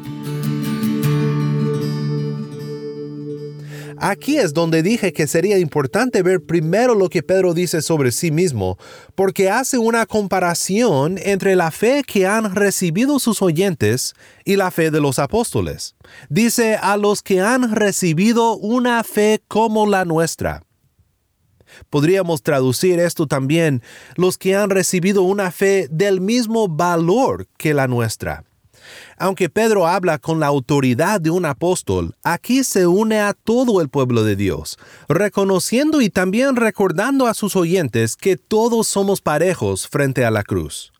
Aquí 4.06 4.38
es 4.38 4.54
donde 4.54 4.84
dije 4.84 5.14
que 5.14 5.28
sería 5.28 5.58
importante 5.58 6.24
ver 6.24 6.44
primero 6.44 6.94
lo 6.94 7.08
que 7.08 7.24
Pedro 7.24 7.54
dice 7.54 7.82
sobre 7.82 8.12
sí 8.12 8.32
mismo, 8.32 8.78
porque 9.16 9.50
hace 9.50 9.78
una 9.78 10.06
comparación 10.06 11.18
entre 11.24 11.56
la 11.56 11.72
fe 11.72 12.04
que 12.06 12.28
han 12.28 12.54
recibido 12.54 13.18
sus 13.18 13.42
oyentes 13.42 14.14
y 14.44 14.58
la 14.58 14.72
fe 14.72 14.92
de 14.92 15.00
los 15.00 15.20
apóstoles. 15.20 15.96
Dice 16.28 16.76
a 16.76 16.98
los 16.98 17.22
que 17.22 17.40
han 17.40 17.74
recibido 17.74 18.58
una 18.58 19.06
fe 19.06 19.42
como 19.48 19.88
la 19.88 20.04
nuestra. 20.04 20.66
Podríamos 21.90 22.44
traducir 22.44 23.00
esto 23.00 23.26
también, 23.26 23.82
los 24.18 24.38
que 24.38 24.54
han 24.54 24.70
recibido 24.70 25.22
una 25.22 25.50
fe 25.50 25.88
del 25.90 26.20
mismo 26.20 26.68
valor 26.68 27.48
que 27.56 27.74
la 27.74 27.88
nuestra. 27.88 28.44
Aunque 29.18 29.50
Pedro 29.50 29.88
habla 29.88 30.18
con 30.18 30.40
la 30.40 30.48
autoridad 30.48 31.22
de 31.22 31.30
un 31.30 31.46
apóstol, 31.46 32.16
aquí 32.24 32.64
se 32.64 32.88
une 32.88 33.20
a 33.20 33.34
todo 33.34 33.82
el 33.82 33.90
pueblo 33.90 34.24
de 34.24 34.36
Dios, 34.36 34.78
reconociendo 35.08 36.02
y 36.02 36.10
también 36.10 36.56
recordando 36.56 37.28
a 37.28 37.34
sus 37.34 37.56
oyentes 37.56 38.16
que 38.16 38.38
todos 38.38 38.88
somos 38.88 39.22
parejos 39.22 39.88
frente 39.88 40.26
a 40.26 40.32
la 40.32 40.44
cruz. 40.44 40.92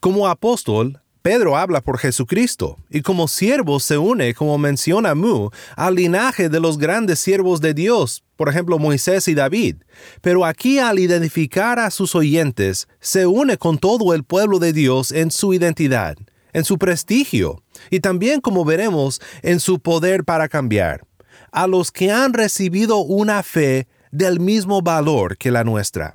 Como 0.00 0.28
apóstol, 0.28 1.02
Pedro 1.22 1.56
habla 1.56 1.80
por 1.80 1.98
Jesucristo 1.98 2.76
y 2.90 3.02
como 3.02 3.28
siervo 3.28 3.78
se 3.78 3.96
une, 3.96 4.34
como 4.34 4.58
menciona 4.58 5.14
Mu, 5.14 5.50
al 5.76 5.94
linaje 5.94 6.48
de 6.48 6.58
los 6.58 6.78
grandes 6.78 7.20
siervos 7.20 7.60
de 7.60 7.74
Dios, 7.74 8.24
por 8.36 8.48
ejemplo 8.48 8.80
Moisés 8.80 9.28
y 9.28 9.34
David. 9.34 9.76
Pero 10.20 10.44
aquí 10.44 10.80
al 10.80 10.98
identificar 10.98 11.78
a 11.78 11.92
sus 11.92 12.16
oyentes, 12.16 12.88
se 12.98 13.26
une 13.26 13.56
con 13.56 13.78
todo 13.78 14.14
el 14.14 14.24
pueblo 14.24 14.58
de 14.58 14.72
Dios 14.72 15.12
en 15.12 15.30
su 15.30 15.54
identidad 15.54 16.16
en 16.52 16.64
su 16.64 16.78
prestigio 16.78 17.62
y 17.90 18.00
también, 18.00 18.40
como 18.40 18.64
veremos, 18.64 19.20
en 19.42 19.60
su 19.60 19.80
poder 19.80 20.24
para 20.24 20.48
cambiar, 20.48 21.06
a 21.50 21.66
los 21.66 21.90
que 21.92 22.10
han 22.10 22.32
recibido 22.32 22.98
una 22.98 23.42
fe 23.42 23.86
del 24.10 24.40
mismo 24.40 24.82
valor 24.82 25.36
que 25.36 25.50
la 25.50 25.64
nuestra. 25.64 26.14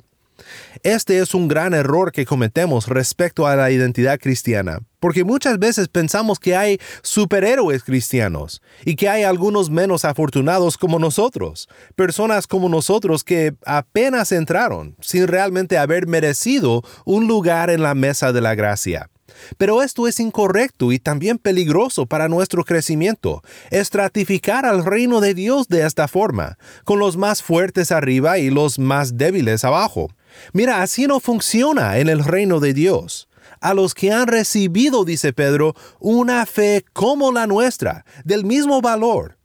Este 0.84 1.20
es 1.20 1.34
un 1.34 1.48
gran 1.48 1.74
error 1.74 2.12
que 2.12 2.25
cometemos 2.25 2.88
respecto 2.88 3.48
a 3.48 3.56
la 3.56 3.72
identidad 3.72 4.20
cristiana, 4.20 4.79
porque 5.00 5.24
muchas 5.24 5.58
veces 5.60 5.88
pensamos 5.88 6.39
que 6.39 6.56
hay 6.56 6.79
superhéroes 7.01 7.84
cristianos 7.84 8.62
y 8.86 8.96
que 8.96 9.10
hay 9.10 9.24
algunos 9.24 9.70
menos 9.70 10.06
afortunados 10.06 10.77
como 10.77 11.00
nosotros, 11.00 11.67
personas 11.96 12.48
como 12.48 12.70
nosotros 12.70 13.24
que 13.24 13.56
apenas 13.65 14.32
entraron 14.32 14.96
sin 15.01 15.27
realmente 15.27 15.77
haber 15.77 16.08
merecido 16.08 16.84
un 17.06 17.27
lugar 17.27 17.70
en 17.70 17.82
la 17.82 17.96
mesa 17.96 18.32
de 18.32 18.41
la 18.41 18.56
gracia. 18.56 19.10
Pero 19.57 19.81
esto 19.81 20.07
es 20.07 20.19
incorrecto 20.19 20.91
y 20.91 21.00
también 21.00 21.38
peligroso 21.38 22.05
para 22.05 22.27
nuestro 22.27 22.63
crecimiento, 22.63 23.43
estratificar 23.72 24.65
al 24.65 24.86
reino 24.86 25.22
de 25.22 25.34
Dios 25.34 25.67
de 25.67 25.86
esta 25.86 26.07
forma, 26.07 26.57
con 26.84 27.00
los 27.00 27.17
más 27.17 27.43
fuertes 27.43 27.91
arriba 27.91 28.39
y 28.39 28.50
los 28.50 28.79
más 28.79 29.17
débiles 29.17 29.63
abajo. 29.63 30.10
Mira, 30.53 30.81
así 30.81 31.07
no 31.07 31.19
funciona 31.19 31.98
en 31.98 32.10
el 32.10 32.24
reino 32.24 32.60
de 32.60 32.74
Dios. 32.74 33.27
A 33.60 33.74
los 33.74 33.93
que 33.93 34.12
han 34.12 34.27
recibido, 34.27 35.05
dice 35.05 35.34
Pedro, 35.34 35.74
una 36.00 36.46
fe 36.46 36.86
como 36.93 37.31
la 37.31 37.48
nuestra, 37.48 38.05
del 38.24 38.46
mismo 38.46 38.81
valor. 38.81 39.38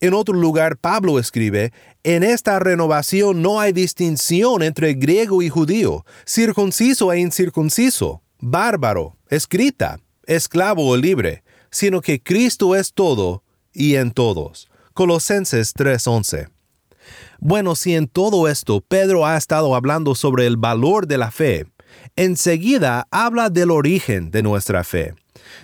En 0.00 0.14
otro 0.14 0.34
lugar, 0.34 0.76
Pablo 0.76 1.18
escribe, 1.18 1.72
en 2.04 2.22
esta 2.22 2.58
renovación 2.58 3.42
no 3.42 3.60
hay 3.60 3.72
distinción 3.72 4.62
entre 4.62 4.94
griego 4.94 5.42
y 5.42 5.48
judío, 5.48 6.04
circunciso 6.24 7.12
e 7.12 7.18
incircunciso 7.18 8.22
bárbaro, 8.50 9.16
escrita, 9.28 9.98
esclavo 10.24 10.88
o 10.88 10.96
libre, 10.96 11.42
sino 11.70 12.00
que 12.00 12.22
Cristo 12.22 12.76
es 12.76 12.92
todo 12.92 13.42
y 13.72 13.96
en 13.96 14.12
todos. 14.12 14.68
Colosenses 14.94 15.74
3:11. 15.74 16.48
Bueno, 17.40 17.74
si 17.74 17.94
en 17.94 18.06
todo 18.06 18.48
esto 18.48 18.80
Pedro 18.80 19.26
ha 19.26 19.36
estado 19.36 19.74
hablando 19.74 20.14
sobre 20.14 20.46
el 20.46 20.56
valor 20.56 21.06
de 21.06 21.18
la 21.18 21.30
fe, 21.30 21.66
enseguida 22.14 23.06
habla 23.10 23.50
del 23.50 23.70
origen 23.70 24.30
de 24.30 24.42
nuestra 24.42 24.84
fe. 24.84 25.14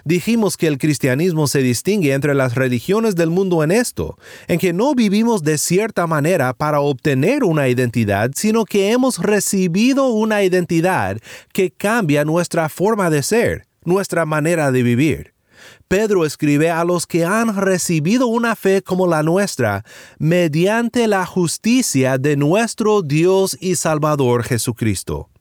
Dijimos 0.04 0.56
que 0.56 0.66
el 0.66 0.78
cristianismo 0.78 1.46
se 1.46 1.60
distingue 1.60 2.12
entre 2.12 2.34
las 2.34 2.54
religiones 2.54 3.14
del 3.14 3.30
mundo 3.30 3.62
en 3.62 3.70
esto, 3.70 4.18
en 4.48 4.58
que 4.58 4.72
no 4.72 4.94
vivimos 4.94 5.42
de 5.42 5.58
cierta 5.58 6.06
manera 6.06 6.52
para 6.52 6.80
obtener 6.80 7.44
una 7.44 7.68
identidad, 7.68 8.30
sino 8.34 8.64
que 8.64 8.92
hemos 8.92 9.18
recibido 9.18 10.08
una 10.08 10.42
identidad 10.42 11.18
que 11.52 11.70
cambia 11.70 12.24
nuestra 12.24 12.68
forma 12.68 13.10
de 13.10 13.22
ser, 13.22 13.66
nuestra 13.84 14.26
manera 14.26 14.72
de 14.72 14.82
vivir. 14.82 15.32
Pedro 15.88 16.24
escribe 16.24 16.70
a 16.70 16.84
los 16.84 17.06
que 17.06 17.24
han 17.24 17.56
recibido 17.56 18.26
una 18.26 18.56
fe 18.56 18.82
como 18.82 19.06
la 19.06 19.22
nuestra, 19.22 19.84
mediante 20.18 21.06
la 21.06 21.26
justicia 21.26 22.18
de 22.18 22.36
nuestro 22.36 23.02
Dios 23.02 23.56
y 23.60 23.76
Salvador 23.76 24.42
Jesucristo. 24.42 25.31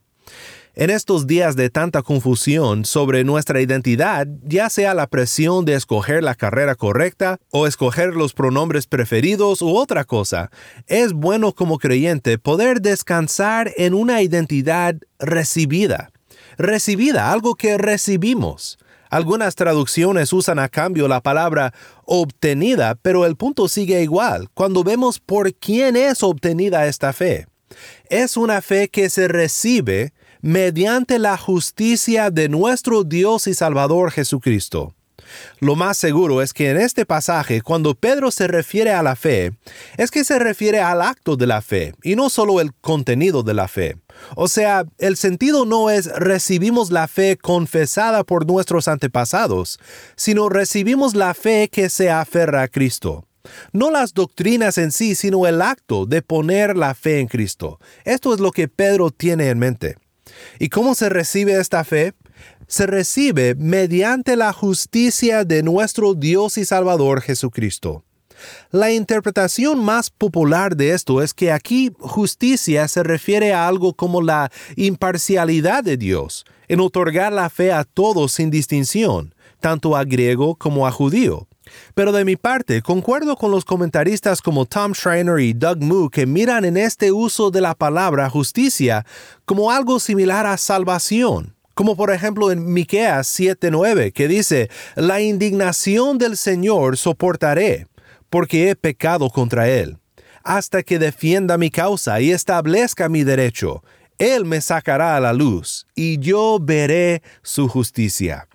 En 0.74 0.90
estos 0.90 1.28
días 1.28 1.58
de 1.58 1.70
tanta 1.70 2.02
confusión 2.02 2.86
sobre 2.86 3.26
nuestra 3.26 3.60
identidad, 3.60 4.26
ya 4.44 4.70
sea 4.70 4.94
la 4.94 5.08
presión 5.08 5.66
de 5.66 5.76
escoger 5.76 6.24
la 6.24 6.34
carrera 6.34 6.76
correcta 6.76 7.40
o 7.50 7.68
escoger 7.68 8.16
los 8.16 8.32
pronombres 8.34 8.88
preferidos 8.88 9.62
u 9.62 9.76
otra 9.76 10.06
cosa, 10.06 10.50
es 10.88 11.12
bueno 11.12 11.52
como 11.52 11.78
creyente 11.78 12.38
poder 12.38 12.80
descansar 12.80 13.74
en 13.76 13.94
una 13.94 14.22
identidad 14.22 14.96
recibida. 15.20 16.12
Recibida, 16.58 17.34
algo 17.34 17.56
que 17.56 17.78
recibimos. 17.78 18.80
Algunas 19.10 19.56
traducciones 19.56 20.32
usan 20.32 20.58
a 20.58 20.70
cambio 20.70 21.10
la 21.10 21.20
palabra 21.20 21.74
obtenida, 22.06 22.96
pero 22.96 23.26
el 23.26 23.36
punto 23.36 23.68
sigue 23.68 24.04
igual 24.04 24.48
cuando 24.54 24.86
vemos 24.86 25.20
por 25.20 25.54
quién 25.54 25.98
es 25.98 26.24
obtenida 26.24 26.88
esta 26.88 27.12
fe. 27.12 27.48
Es 28.10 28.38
una 28.38 28.62
fe 28.62 28.88
que 28.88 29.10
se 29.10 29.28
recibe 29.28 30.14
mediante 30.42 31.20
la 31.20 31.38
justicia 31.38 32.32
de 32.32 32.50
nuestro 32.50 33.04
Dios 33.04 33.48
y 33.48 33.54
Salvador 33.54 34.12
Jesucristo. 34.12 34.96
Lo 35.60 35.76
más 35.76 35.98
seguro 35.98 36.42
es 36.42 36.54
que 36.54 36.70
en 36.72 36.78
este 36.78 37.06
pasaje, 37.06 37.62
cuando 37.62 37.96
Pedro 37.96 38.32
se 38.32 38.48
refiere 38.48 38.92
a 38.92 39.04
la 39.04 39.16
fe, 39.16 39.54
es 39.98 40.12
que 40.12 40.24
se 40.24 40.40
refiere 40.40 40.80
al 40.80 41.02
acto 41.02 41.38
de 41.38 41.48
la 41.48 41.62
fe 41.62 41.94
y 42.04 42.16
no 42.16 42.30
solo 42.30 42.60
el 42.60 42.74
contenido 42.74 43.44
de 43.44 43.54
la 43.54 43.68
fe. 43.68 43.98
O 44.36 44.48
sea, 44.48 44.86
el 44.98 45.18
sentido 45.18 45.66
no 45.66 45.90
es 45.90 46.08
recibimos 46.08 46.92
la 46.92 47.08
fe 47.08 47.38
confesada 47.38 48.24
por 48.24 48.46
nuestros 48.46 48.88
antepasados, 48.88 49.80
sino 50.16 50.50
recibimos 50.50 51.16
la 51.16 51.34
fe 51.34 51.70
que 51.72 51.90
se 51.90 52.10
aferra 52.10 52.64
a 52.64 52.68
Cristo. 52.68 53.26
No 53.72 53.90
las 53.90 54.14
doctrinas 54.14 54.78
en 54.78 54.92
sí, 54.92 55.16
sino 55.16 55.48
el 55.48 55.62
acto 55.62 56.06
de 56.06 56.22
poner 56.22 56.78
la 56.78 56.94
fe 56.94 57.20
en 57.20 57.28
Cristo. 57.28 57.80
Esto 58.06 58.34
es 58.34 58.40
lo 58.40 58.52
que 58.52 58.68
Pedro 58.68 59.10
tiene 59.10 59.50
en 59.50 59.58
mente. 59.58 59.98
¿Y 60.60 60.70
cómo 60.70 60.96
se 60.96 61.10
recibe 61.10 61.60
esta 61.60 61.84
fe? 61.84 62.14
Se 62.68 62.88
recibe 62.88 63.56
mediante 63.56 64.36
la 64.36 64.54
justicia 64.54 65.44
de 65.44 65.64
nuestro 65.64 66.14
Dios 66.14 66.58
y 66.58 66.66
Salvador 66.66 67.22
Jesucristo. 67.22 68.04
La 68.72 68.92
interpretación 68.92 69.84
más 69.84 70.10
popular 70.10 70.76
de 70.76 70.92
esto 70.92 71.22
es 71.22 71.34
que 71.34 71.52
aquí 71.52 71.92
justicia 72.00 72.88
se 72.88 73.04
refiere 73.04 73.54
a 73.54 73.68
algo 73.68 73.94
como 73.94 74.22
la 74.22 74.52
imparcialidad 74.76 75.84
de 75.84 75.98
Dios, 75.98 76.46
en 76.68 76.80
otorgar 76.80 77.34
la 77.34 77.50
fe 77.50 77.72
a 77.72 77.84
todos 77.84 78.32
sin 78.32 78.50
distinción, 78.50 79.36
tanto 79.60 79.96
a 79.96 80.04
griego 80.04 80.56
como 80.56 80.88
a 80.88 80.92
judío. 80.92 81.48
Pero 81.94 82.12
de 82.12 82.26
mi 82.26 82.36
parte, 82.36 82.82
concuerdo 82.82 83.36
con 83.36 83.52
los 83.52 83.66
comentaristas 83.66 84.42
como 84.42 84.66
Tom 84.66 84.94
Schreiner 84.94 85.40
y 85.40 85.54
Doug 85.54 85.82
Moo 85.82 86.10
que 86.10 86.26
miran 86.26 86.66
en 86.66 86.78
este 86.78 87.12
uso 87.12 87.52
de 87.52 87.62
la 87.62 87.76
palabra 87.76 88.30
justicia 88.30 89.06
como 89.46 89.72
algo 89.72 90.00
similar 90.00 90.46
a 90.46 90.58
salvación. 90.58 91.56
Como 91.74 91.96
por 91.96 92.12
ejemplo 92.12 92.52
en 92.52 92.74
Miqueas 92.74 93.28
7:9, 93.28 94.12
que 94.12 94.28
dice: 94.28 94.70
La 94.96 95.22
indignación 95.22 96.18
del 96.18 96.36
Señor 96.36 96.98
soportaré, 96.98 97.88
porque 98.30 98.70
he 98.70 98.76
pecado 98.76 99.30
contra 99.30 99.70
él, 99.70 99.98
hasta 100.44 100.84
que 100.84 101.00
defienda 101.00 101.58
mi 101.58 101.70
causa 101.70 102.20
y 102.20 102.32
establezca 102.32 103.08
mi 103.08 103.24
derecho. 103.24 103.84
Él 104.18 104.46
me 104.46 104.62
sacará 104.62 105.16
a 105.16 105.20
la 105.20 105.34
luz, 105.34 105.88
y 105.96 106.20
yo 106.20 106.60
veré 106.62 107.24
su 107.42 107.68
justicia. 107.68 108.48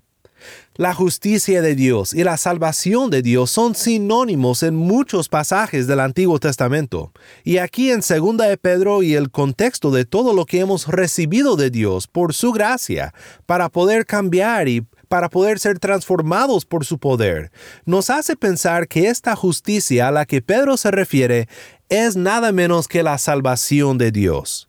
La 0.78 0.92
justicia 0.92 1.62
de 1.62 1.74
Dios 1.74 2.12
y 2.12 2.22
la 2.22 2.36
salvación 2.36 3.08
de 3.08 3.22
Dios 3.22 3.50
son 3.50 3.74
sinónimos 3.74 4.62
en 4.62 4.76
muchos 4.76 5.30
pasajes 5.30 5.86
del 5.86 6.00
Antiguo 6.00 6.38
Testamento. 6.38 7.12
Y 7.44 7.56
aquí 7.56 7.90
en 7.90 8.02
Segunda 8.02 8.44
de 8.44 8.58
Pedro 8.58 9.02
y 9.02 9.14
el 9.14 9.30
contexto 9.30 9.90
de 9.90 10.04
todo 10.04 10.34
lo 10.34 10.44
que 10.44 10.60
hemos 10.60 10.86
recibido 10.86 11.56
de 11.56 11.70
Dios 11.70 12.06
por 12.06 12.34
su 12.34 12.52
gracia, 12.52 13.14
para 13.46 13.70
poder 13.70 14.04
cambiar 14.04 14.68
y 14.68 14.82
para 15.08 15.30
poder 15.30 15.58
ser 15.58 15.78
transformados 15.78 16.66
por 16.66 16.84
su 16.84 16.98
poder, 16.98 17.50
nos 17.86 18.10
hace 18.10 18.36
pensar 18.36 18.86
que 18.86 19.08
esta 19.08 19.34
justicia 19.34 20.08
a 20.08 20.10
la 20.10 20.26
que 20.26 20.42
Pedro 20.42 20.76
se 20.76 20.90
refiere 20.90 21.48
es 21.88 22.16
nada 22.16 22.52
menos 22.52 22.86
que 22.86 23.02
la 23.02 23.16
salvación 23.16 23.96
de 23.96 24.12
Dios. 24.12 24.68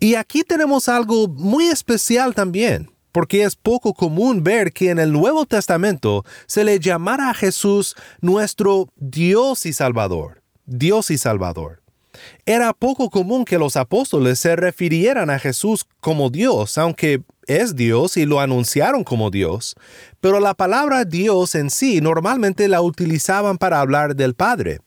Y 0.00 0.16
aquí 0.16 0.42
tenemos 0.42 0.88
algo 0.88 1.28
muy 1.28 1.66
especial 1.66 2.34
también 2.34 2.93
porque 3.14 3.44
es 3.44 3.54
poco 3.54 3.94
común 3.94 4.42
ver 4.42 4.72
que 4.72 4.90
en 4.90 4.98
el 4.98 5.12
Nuevo 5.12 5.46
Testamento 5.46 6.24
se 6.46 6.64
le 6.64 6.80
llamara 6.80 7.30
a 7.30 7.34
Jesús 7.34 7.94
nuestro 8.20 8.88
Dios 8.96 9.66
y 9.66 9.72
Salvador. 9.72 10.42
Dios 10.66 11.12
y 11.12 11.16
Salvador. 11.16 11.80
Era 12.44 12.72
poco 12.72 13.10
común 13.10 13.44
que 13.44 13.56
los 13.56 13.76
apóstoles 13.76 14.40
se 14.40 14.56
refirieran 14.56 15.30
a 15.30 15.38
Jesús 15.38 15.86
como 16.00 16.28
Dios, 16.28 16.76
aunque 16.76 17.22
es 17.46 17.76
Dios 17.76 18.16
y 18.16 18.26
lo 18.26 18.40
anunciaron 18.40 19.04
como 19.04 19.30
Dios, 19.30 19.76
pero 20.20 20.40
la 20.40 20.54
palabra 20.54 21.04
Dios 21.04 21.54
en 21.54 21.70
sí 21.70 22.00
normalmente 22.00 22.66
la 22.66 22.82
utilizaban 22.82 23.58
para 23.58 23.78
hablar 23.78 24.16
del 24.16 24.34
Padre. 24.34 24.80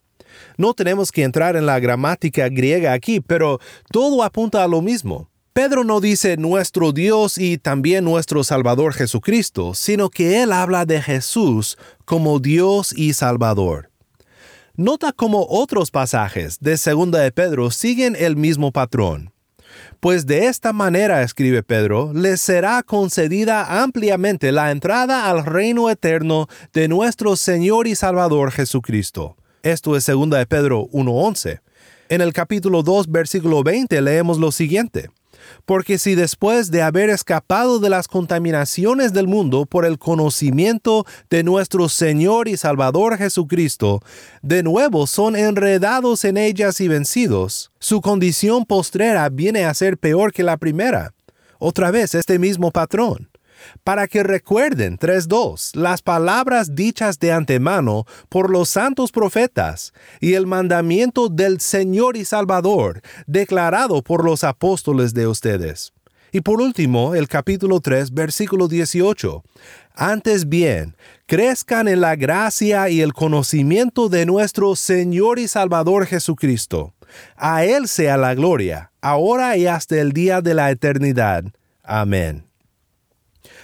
No 0.57 0.73
tenemos 0.73 1.13
que 1.13 1.23
entrar 1.23 1.55
en 1.55 1.65
la 1.65 1.79
gramática 1.79 2.49
griega 2.49 2.91
aquí, 2.91 3.21
pero 3.21 3.61
todo 3.89 4.21
apunta 4.21 4.65
a 4.65 4.67
lo 4.67 4.81
mismo. 4.81 5.29
Pedro 5.57 5.83
no 5.83 6.01
dice 6.01 6.37
nuestro 6.37 6.91
Dios 6.91 7.39
y 7.39 7.57
también 7.57 8.05
nuestro 8.05 8.43
Salvador 8.43 8.93
Jesucristo, 8.93 9.73
sino 9.73 10.11
que 10.11 10.43
él 10.43 10.51
habla 10.51 10.85
de 10.85 11.01
Jesús 11.01 11.79
como 12.05 12.37
Dios 12.37 12.93
y 12.95 13.13
Salvador. 13.13 13.89
Nota 14.75 15.13
cómo 15.13 15.47
otros 15.49 15.89
pasajes 15.89 16.59
de 16.59 16.77
Segunda 16.77 17.17
de 17.21 17.31
Pedro 17.31 17.71
siguen 17.71 18.15
el 18.19 18.35
mismo 18.35 18.71
patrón. 18.71 19.33
Pues 19.99 20.27
de 20.27 20.45
esta 20.45 20.73
manera, 20.73 21.23
escribe 21.23 21.63
Pedro, 21.63 22.11
les 22.13 22.39
será 22.39 22.83
concedida 22.83 23.81
ampliamente 23.81 24.51
la 24.51 24.69
entrada 24.69 25.27
al 25.27 25.43
reino 25.43 25.89
eterno 25.89 26.47
de 26.71 26.87
nuestro 26.87 27.35
Señor 27.35 27.87
y 27.87 27.95
Salvador 27.95 28.51
Jesucristo. 28.51 29.37
Esto 29.63 29.97
es 29.97 30.03
Segunda 30.03 30.37
de 30.37 30.45
Pedro 30.45 30.87
1.11. 30.91 31.61
En 32.09 32.21
el 32.21 32.31
capítulo 32.31 32.83
2, 32.83 33.09
versículo 33.09 33.63
20 33.63 33.99
leemos 34.01 34.37
lo 34.37 34.51
siguiente. 34.51 35.09
Porque 35.65 35.97
si 35.97 36.15
después 36.15 36.71
de 36.71 36.81
haber 36.81 37.09
escapado 37.09 37.79
de 37.79 37.89
las 37.89 38.07
contaminaciones 38.07 39.13
del 39.13 39.27
mundo 39.27 39.65
por 39.65 39.85
el 39.85 39.97
conocimiento 39.97 41.05
de 41.29 41.43
nuestro 41.43 41.89
Señor 41.89 42.47
y 42.47 42.57
Salvador 42.57 43.17
Jesucristo, 43.17 44.01
de 44.41 44.63
nuevo 44.63 45.07
son 45.07 45.35
enredados 45.35 46.25
en 46.25 46.37
ellas 46.37 46.81
y 46.81 46.87
vencidos, 46.87 47.71
su 47.79 48.01
condición 48.01 48.65
postrera 48.65 49.29
viene 49.29 49.65
a 49.65 49.73
ser 49.73 49.97
peor 49.97 50.33
que 50.33 50.43
la 50.43 50.57
primera. 50.57 51.13
Otra 51.59 51.91
vez 51.91 52.13
este 52.15 52.39
mismo 52.39 52.71
patrón 52.71 53.29
para 53.83 54.07
que 54.07 54.23
recuerden 54.23 54.97
3.2 54.97 55.75
las 55.75 56.01
palabras 56.01 56.75
dichas 56.75 57.19
de 57.19 57.31
antemano 57.31 58.05
por 58.29 58.49
los 58.49 58.69
santos 58.69 59.11
profetas 59.11 59.93
y 60.19 60.33
el 60.33 60.47
mandamiento 60.47 61.29
del 61.29 61.59
Señor 61.59 62.17
y 62.17 62.25
Salvador 62.25 63.01
declarado 63.25 64.01
por 64.01 64.23
los 64.23 64.43
apóstoles 64.43 65.13
de 65.13 65.27
ustedes. 65.27 65.93
Y 66.31 66.41
por 66.41 66.61
último, 66.61 67.15
el 67.15 67.27
capítulo 67.27 67.79
3, 67.79 68.13
versículo 68.13 68.67
18. 68.67 69.43
Antes 69.93 70.49
bien, 70.49 70.95
crezcan 71.25 71.87
en 71.87 72.01
la 72.01 72.15
gracia 72.15 72.89
y 72.89 73.01
el 73.01 73.13
conocimiento 73.13 74.09
de 74.09 74.25
nuestro 74.25 74.75
Señor 74.75 75.39
y 75.39 75.47
Salvador 75.47 76.05
Jesucristo. 76.05 76.93
A 77.35 77.63
Él 77.63 77.87
sea 77.87 78.17
la 78.17 78.35
gloria, 78.35 78.91
ahora 79.01 79.57
y 79.57 79.67
hasta 79.67 79.99
el 79.99 80.11
día 80.11 80.41
de 80.41 80.53
la 80.53 80.69
eternidad. 80.69 81.45
Amén. 81.83 82.46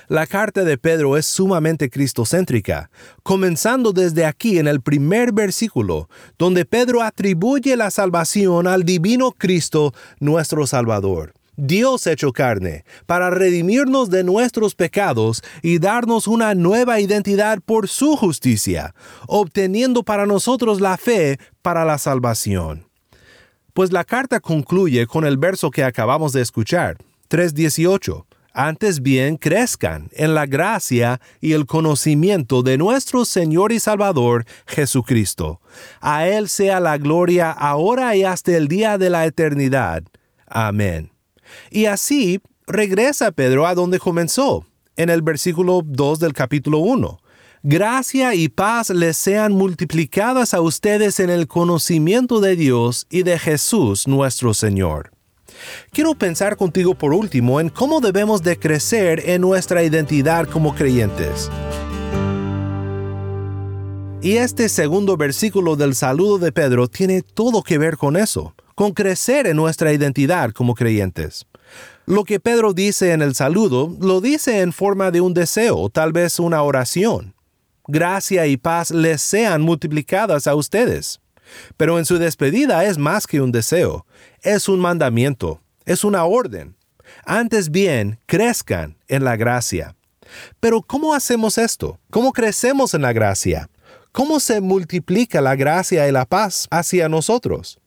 La 0.09 0.27
carta 0.27 0.65
de 0.65 0.77
Pedro 0.77 1.15
es 1.15 1.25
sumamente 1.25 1.89
cristocéntrica, 1.89 2.89
comenzando 3.23 3.93
desde 3.93 4.25
aquí 4.25 4.59
en 4.59 4.67
el 4.67 4.81
primer 4.81 5.31
versículo, 5.31 6.09
donde 6.37 6.65
Pedro 6.65 7.01
atribuye 7.01 7.77
la 7.77 7.89
salvación 7.89 8.67
al 8.67 8.83
divino 8.83 9.31
Cristo, 9.31 9.93
nuestro 10.19 10.67
Salvador. 10.67 11.33
Dios 11.55 12.07
hecho 12.07 12.33
carne, 12.33 12.83
para 13.05 13.29
redimirnos 13.29 14.09
de 14.09 14.23
nuestros 14.23 14.75
pecados 14.75 15.41
y 15.61 15.79
darnos 15.79 16.27
una 16.27 16.53
nueva 16.55 16.99
identidad 16.99 17.59
por 17.63 17.87
su 17.87 18.17
justicia, 18.17 18.95
obteniendo 19.27 20.03
para 20.03 20.25
nosotros 20.25 20.81
la 20.81 20.97
fe 20.97 21.37
para 21.61 21.85
la 21.85 21.97
salvación. 21.97 22.87
Pues 23.73 23.91
la 23.93 24.03
carta 24.03 24.39
concluye 24.39 25.07
con 25.07 25.25
el 25.25 25.37
verso 25.37 25.71
que 25.71 25.83
acabamos 25.83 26.33
de 26.33 26.41
escuchar, 26.41 26.97
3.18 27.29 28.25
antes 28.53 29.01
bien 29.01 29.37
crezcan 29.37 30.09
en 30.13 30.35
la 30.35 30.45
gracia 30.45 31.19
y 31.41 31.53
el 31.53 31.65
conocimiento 31.65 32.61
de 32.61 32.77
nuestro 32.77 33.25
Señor 33.25 33.71
y 33.71 33.79
Salvador 33.79 34.45
Jesucristo. 34.67 35.59
A 35.99 36.27
Él 36.27 36.47
sea 36.47 36.79
la 36.79 36.97
gloria 36.97 37.51
ahora 37.51 38.15
y 38.15 38.23
hasta 38.23 38.55
el 38.55 38.67
día 38.67 38.97
de 38.97 39.09
la 39.09 39.25
eternidad. 39.25 40.03
Amén. 40.47 41.11
Y 41.71 41.85
así 41.85 42.39
regresa 42.67 43.31
Pedro 43.31 43.67
a 43.67 43.75
donde 43.75 43.99
comenzó, 43.99 44.65
en 44.95 45.09
el 45.09 45.21
versículo 45.21 45.81
2 45.83 46.19
del 46.19 46.33
capítulo 46.33 46.77
1. 46.77 47.19
Gracia 47.63 48.35
y 48.35 48.49
paz 48.49 48.89
les 48.89 49.15
sean 49.17 49.53
multiplicadas 49.53 50.53
a 50.53 50.61
ustedes 50.61 51.19
en 51.19 51.29
el 51.29 51.47
conocimiento 51.47 52.41
de 52.41 52.55
Dios 52.55 53.07
y 53.09 53.23
de 53.23 53.39
Jesús 53.39 54.07
nuestro 54.07 54.53
Señor. 54.53 55.11
Quiero 55.91 56.15
pensar 56.15 56.57
contigo 56.57 56.95
por 56.95 57.13
último 57.13 57.59
en 57.59 57.69
cómo 57.69 58.01
debemos 58.01 58.43
de 58.43 58.57
crecer 58.57 59.29
en 59.29 59.41
nuestra 59.41 59.83
identidad 59.83 60.47
como 60.47 60.75
creyentes. 60.75 61.49
Y 64.21 64.37
este 64.37 64.69
segundo 64.69 65.17
versículo 65.17 65.75
del 65.75 65.95
saludo 65.95 66.37
de 66.37 66.53
Pedro 66.53 66.87
tiene 66.87 67.21
todo 67.21 67.61
que 67.61 67.77
ver 67.77 67.97
con 67.97 68.15
eso, 68.15 68.55
con 68.73 68.93
crecer 68.93 69.47
en 69.47 69.57
nuestra 69.57 69.91
identidad 69.91 70.51
como 70.51 70.75
creyentes. 70.75 71.45
Lo 72.05 72.23
que 72.23 72.39
Pedro 72.39 72.73
dice 72.73 73.11
en 73.11 73.21
el 73.21 73.35
saludo 73.35 73.95
lo 73.99 74.21
dice 74.21 74.61
en 74.61 74.73
forma 74.73 75.11
de 75.11 75.21
un 75.21 75.33
deseo, 75.33 75.89
tal 75.89 76.13
vez 76.13 76.39
una 76.39 76.61
oración. 76.63 77.33
Gracia 77.87 78.47
y 78.47 78.55
paz 78.55 78.91
les 78.91 79.21
sean 79.21 79.61
multiplicadas 79.61 80.47
a 80.47 80.55
ustedes. 80.55 81.19
Pero 81.77 81.99
en 81.99 82.05
su 82.05 82.17
despedida 82.17 82.85
es 82.85 82.97
más 82.97 83.27
que 83.27 83.41
un 83.41 83.51
deseo, 83.51 84.05
es 84.41 84.67
un 84.67 84.79
mandamiento, 84.79 85.61
es 85.85 86.03
una 86.03 86.25
orden. 86.25 86.75
Antes 87.25 87.69
bien, 87.69 88.19
crezcan 88.25 88.97
en 89.07 89.23
la 89.23 89.35
gracia. 89.35 89.95
Pero 90.59 90.81
¿cómo 90.81 91.13
hacemos 91.13 91.57
esto? 91.57 91.99
¿Cómo 92.09 92.31
crecemos 92.31 92.93
en 92.93 93.01
la 93.01 93.13
gracia? 93.13 93.69
¿Cómo 94.11 94.39
se 94.39 94.61
multiplica 94.61 95.41
la 95.41 95.55
gracia 95.55 96.07
y 96.07 96.11
la 96.11 96.25
paz 96.25 96.67
hacia 96.71 97.09
nosotros? 97.09 97.79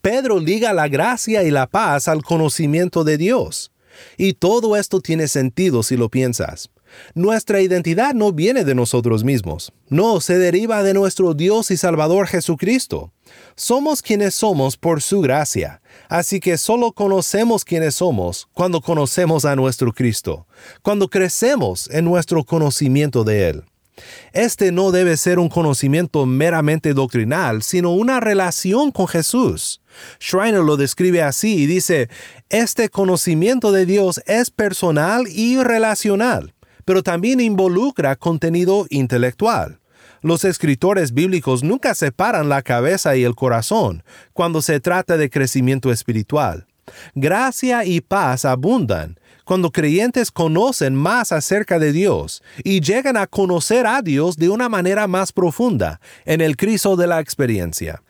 Pedro 0.00 0.38
liga 0.38 0.72
la 0.72 0.88
gracia 0.88 1.42
y 1.42 1.50
la 1.50 1.66
paz 1.66 2.08
al 2.08 2.22
conocimiento 2.22 3.04
de 3.04 3.18
Dios. 3.18 3.72
Y 4.16 4.34
todo 4.34 4.76
esto 4.76 5.00
tiene 5.00 5.28
sentido 5.28 5.82
si 5.82 5.96
lo 5.96 6.08
piensas. 6.08 6.70
Nuestra 7.14 7.60
identidad 7.60 8.14
no 8.14 8.32
viene 8.32 8.64
de 8.64 8.74
nosotros 8.74 9.24
mismos, 9.24 9.72
no, 9.88 10.20
se 10.20 10.38
deriva 10.38 10.82
de 10.82 10.94
nuestro 10.94 11.34
Dios 11.34 11.70
y 11.70 11.76
Salvador 11.76 12.26
Jesucristo. 12.26 13.12
Somos 13.54 14.02
quienes 14.02 14.34
somos 14.34 14.76
por 14.76 15.02
su 15.02 15.20
gracia, 15.20 15.80
así 16.08 16.40
que 16.40 16.58
solo 16.58 16.92
conocemos 16.92 17.64
quienes 17.64 17.96
somos 17.96 18.48
cuando 18.52 18.80
conocemos 18.80 19.44
a 19.44 19.56
nuestro 19.56 19.92
Cristo, 19.92 20.46
cuando 20.82 21.08
crecemos 21.08 21.88
en 21.90 22.04
nuestro 22.04 22.44
conocimiento 22.44 23.24
de 23.24 23.48
Él. 23.48 23.64
Este 24.32 24.72
no 24.72 24.90
debe 24.90 25.16
ser 25.16 25.38
un 25.38 25.48
conocimiento 25.48 26.24
meramente 26.24 26.94
doctrinal, 26.94 27.62
sino 27.62 27.92
una 27.92 28.20
relación 28.20 28.90
con 28.90 29.06
Jesús. 29.06 29.82
Schreiner 30.20 30.62
lo 30.62 30.76
describe 30.76 31.22
así 31.22 31.56
y 31.62 31.66
dice, 31.66 32.08
este 32.48 32.88
conocimiento 32.88 33.72
de 33.72 33.84
Dios 33.84 34.22
es 34.26 34.50
personal 34.50 35.26
y 35.28 35.58
relacional, 35.62 36.54
pero 36.84 37.02
también 37.02 37.40
involucra 37.40 38.16
contenido 38.16 38.86
intelectual. 38.90 39.80
Los 40.22 40.44
escritores 40.44 41.12
bíblicos 41.12 41.64
nunca 41.64 41.94
separan 41.94 42.48
la 42.48 42.62
cabeza 42.62 43.16
y 43.16 43.24
el 43.24 43.34
corazón 43.34 44.04
cuando 44.32 44.62
se 44.62 44.78
trata 44.78 45.16
de 45.16 45.30
crecimiento 45.30 45.90
espiritual. 45.90 46.66
Gracia 47.14 47.84
y 47.84 48.00
paz 48.00 48.44
abundan, 48.44 49.18
cuando 49.44 49.70
creyentes 49.70 50.30
conocen 50.30 50.94
más 50.94 51.32
acerca 51.32 51.78
de 51.78 51.92
Dios 51.92 52.42
y 52.62 52.80
llegan 52.80 53.16
a 53.16 53.26
conocer 53.26 53.86
a 53.86 54.00
Dios 54.00 54.36
de 54.36 54.48
una 54.48 54.68
manera 54.68 55.08
más 55.08 55.32
profunda 55.32 56.00
en 56.24 56.40
el 56.40 56.56
Cristo 56.56 56.96
de 56.96 57.08
la 57.08 57.20
experiencia. 57.20 58.02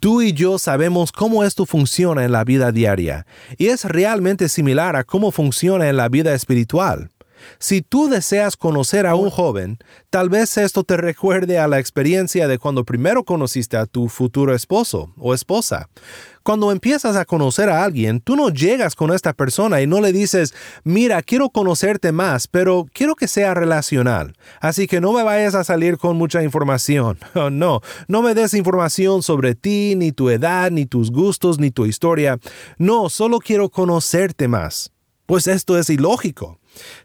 Tú 0.00 0.20
y 0.20 0.32
yo 0.32 0.58
sabemos 0.58 1.12
cómo 1.12 1.44
esto 1.44 1.64
funciona 1.64 2.24
en 2.24 2.32
la 2.32 2.42
vida 2.42 2.72
diaria 2.72 3.24
y 3.56 3.68
es 3.68 3.84
realmente 3.84 4.48
similar 4.48 4.96
a 4.96 5.04
cómo 5.04 5.30
funciona 5.30 5.88
en 5.88 5.96
la 5.96 6.08
vida 6.08 6.34
espiritual. 6.34 7.11
Si 7.58 7.82
tú 7.82 8.08
deseas 8.08 8.56
conocer 8.56 9.06
a 9.06 9.14
un 9.14 9.30
joven, 9.30 9.78
tal 10.10 10.28
vez 10.28 10.56
esto 10.58 10.84
te 10.84 10.96
recuerde 10.96 11.58
a 11.58 11.68
la 11.68 11.78
experiencia 11.78 12.48
de 12.48 12.58
cuando 12.58 12.84
primero 12.84 13.24
conociste 13.24 13.76
a 13.76 13.86
tu 13.86 14.08
futuro 14.08 14.54
esposo 14.54 15.12
o 15.18 15.34
esposa. 15.34 15.88
Cuando 16.42 16.72
empiezas 16.72 17.14
a 17.14 17.24
conocer 17.24 17.70
a 17.70 17.84
alguien, 17.84 18.20
tú 18.20 18.34
no 18.34 18.50
llegas 18.50 18.96
con 18.96 19.12
esta 19.12 19.32
persona 19.32 19.80
y 19.80 19.86
no 19.86 20.00
le 20.00 20.12
dices, 20.12 20.54
mira, 20.82 21.22
quiero 21.22 21.50
conocerte 21.50 22.10
más, 22.10 22.48
pero 22.48 22.86
quiero 22.92 23.14
que 23.14 23.28
sea 23.28 23.54
relacional. 23.54 24.34
Así 24.60 24.88
que 24.88 25.00
no 25.00 25.12
me 25.12 25.22
vayas 25.22 25.54
a 25.54 25.62
salir 25.62 25.98
con 25.98 26.16
mucha 26.16 26.42
información. 26.42 27.18
Oh, 27.34 27.50
no, 27.50 27.80
no 28.08 28.22
me 28.22 28.34
des 28.34 28.54
información 28.54 29.22
sobre 29.22 29.54
ti, 29.54 29.94
ni 29.96 30.12
tu 30.12 30.30
edad, 30.30 30.70
ni 30.70 30.86
tus 30.86 31.10
gustos, 31.10 31.58
ni 31.58 31.70
tu 31.70 31.86
historia. 31.86 32.38
No, 32.78 33.08
solo 33.08 33.38
quiero 33.38 33.68
conocerte 33.68 34.48
más. 34.48 34.92
Pues 35.26 35.46
esto 35.46 35.78
es 35.78 35.88
ilógico. 35.90 36.58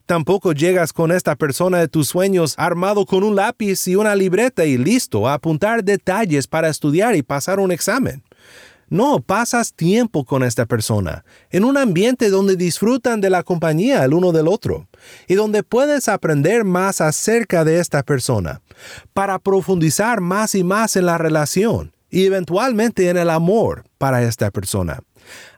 Tampoco 0.06 0.54
llegas 0.54 0.94
con 0.94 1.12
esta 1.12 1.36
persona 1.36 1.80
de 1.80 1.88
tus 1.88 2.08
sueños 2.08 2.54
armado 2.58 3.06
con 3.06 3.24
un 3.24 3.36
lápiz 3.36 3.88
y 3.88 3.96
una 3.96 4.16
libreta 4.16 4.66
y 4.66 4.78
listo 4.78 5.28
a 5.28 5.34
apuntar 5.34 5.84
detalles 5.84 6.48
para 6.48 6.70
estudiar 6.70 7.16
y 7.16 7.24
pasar 7.24 7.60
un 7.60 7.72
examen. 7.72 8.24
No, 8.90 9.20
pasas 9.20 9.74
tiempo 9.74 10.24
con 10.24 10.44
esta 10.44 10.66
persona, 10.66 11.26
en 11.50 11.66
un 11.66 11.78
ambiente 11.78 12.30
donde 12.30 12.56
disfrutan 12.56 13.20
de 13.20 13.30
la 13.30 13.44
compañía 13.44 14.06
el 14.06 14.14
uno 14.14 14.32
del 14.32 14.48
otro, 14.48 14.88
y 15.28 15.36
donde 15.36 15.62
puedes 15.62 16.08
aprender 16.08 16.64
más 16.64 17.02
acerca 17.02 17.66
de 17.66 17.80
esta 17.80 18.04
persona, 18.04 18.62
para 19.14 19.40
profundizar 19.40 20.22
más 20.22 20.56
y 20.56 20.64
más 20.64 20.96
en 20.96 21.06
la 21.06 21.18
relación, 21.18 21.92
y 22.10 22.26
eventualmente 22.26 23.10
en 23.10 23.18
el 23.18 23.30
amor 23.30 23.84
para 23.98 24.24
esta 24.24 24.52
persona. 24.52 25.02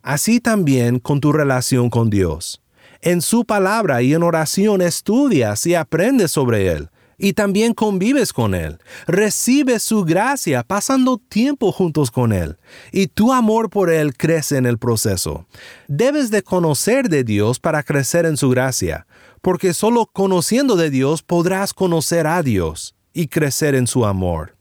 Así 0.02 0.40
también 0.40 0.98
con 0.98 1.20
tu 1.20 1.32
relación 1.32 1.92
con 1.92 2.10
Dios. 2.10 2.64
En 3.02 3.22
su 3.22 3.46
palabra 3.46 4.02
y 4.02 4.14
en 4.14 4.24
oración 4.24 4.82
estudias 4.82 5.66
y 5.66 5.76
aprendes 5.76 6.32
sobre 6.32 6.72
Él 6.72 6.90
y 7.20 7.34
también 7.34 7.74
convives 7.74 8.34
con 8.34 8.56
Él. 8.56 8.80
Recibes 9.06 9.84
su 9.84 10.06
gracia 10.06 10.64
pasando 10.64 11.18
tiempo 11.18 11.72
juntos 11.72 12.10
con 12.10 12.32
Él 12.32 12.58
y 12.92 13.08
tu 13.08 13.34
amor 13.34 13.70
por 13.70 13.92
Él 13.92 14.16
crece 14.16 14.58
en 14.58 14.66
el 14.66 14.80
proceso. 14.80 15.46
Debes 15.88 16.32
de 16.32 16.42
conocer 16.42 17.10
de 17.10 17.24
Dios 17.24 17.60
para 17.60 17.84
crecer 17.84 18.26
en 18.26 18.38
su 18.38 18.50
gracia, 18.50 19.06
porque 19.42 19.74
solo 19.74 20.06
conociendo 20.08 20.76
de 20.76 20.90
Dios 20.90 21.22
podrás 21.22 21.74
conocer 21.74 22.26
a 22.26 22.42
Dios 22.42 22.96
y 23.14 23.28
crecer 23.28 23.76
en 23.76 23.88
su 23.88 24.06
amor. 24.06 24.56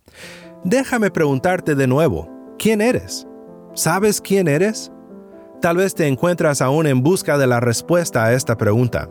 Déjame 0.64 1.10
preguntarte 1.10 1.74
de 1.76 1.86
nuevo, 1.86 2.28
¿quién 2.58 2.80
eres? 2.80 3.26
¿Sabes 3.74 4.20
quién 4.20 4.48
eres? 4.48 4.90
Tal 5.60 5.76
vez 5.76 5.92
te 5.92 6.06
encuentras 6.06 6.62
aún 6.62 6.86
en 6.86 7.02
busca 7.02 7.36
de 7.36 7.48
la 7.48 7.58
respuesta 7.58 8.24
a 8.24 8.32
esta 8.32 8.56
pregunta. 8.56 9.10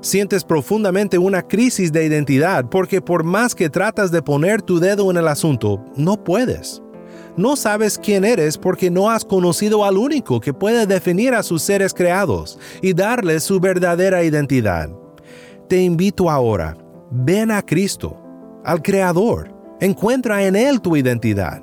Sientes 0.00 0.42
profundamente 0.42 1.18
una 1.18 1.42
crisis 1.42 1.92
de 1.92 2.06
identidad 2.06 2.64
porque 2.70 3.02
por 3.02 3.24
más 3.24 3.54
que 3.54 3.68
tratas 3.68 4.10
de 4.10 4.22
poner 4.22 4.62
tu 4.62 4.80
dedo 4.80 5.10
en 5.10 5.18
el 5.18 5.28
asunto, 5.28 5.84
no 5.94 6.22
puedes. 6.22 6.82
No 7.36 7.56
sabes 7.56 7.98
quién 7.98 8.24
eres 8.24 8.56
porque 8.56 8.90
no 8.90 9.10
has 9.10 9.24
conocido 9.24 9.84
al 9.84 9.98
único 9.98 10.40
que 10.40 10.54
puede 10.54 10.86
definir 10.86 11.34
a 11.34 11.42
sus 11.42 11.60
seres 11.60 11.92
creados 11.92 12.58
y 12.80 12.94
darles 12.94 13.44
su 13.44 13.60
verdadera 13.60 14.22
identidad. 14.22 14.90
Te 15.68 15.82
invito 15.82 16.30
ahora, 16.30 16.76
ven 17.10 17.50
a 17.50 17.60
Cristo, 17.60 18.16
al 18.64 18.80
Creador, 18.80 19.54
encuentra 19.80 20.44
en 20.44 20.56
Él 20.56 20.80
tu 20.80 20.96
identidad 20.96 21.62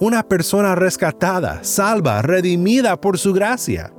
una 0.00 0.22
persona 0.22 0.74
rescatada, 0.74 1.64
salva, 1.64 2.22
redimida 2.22 3.00
por 3.00 3.18
su 3.18 3.32
gracia. 3.32 3.92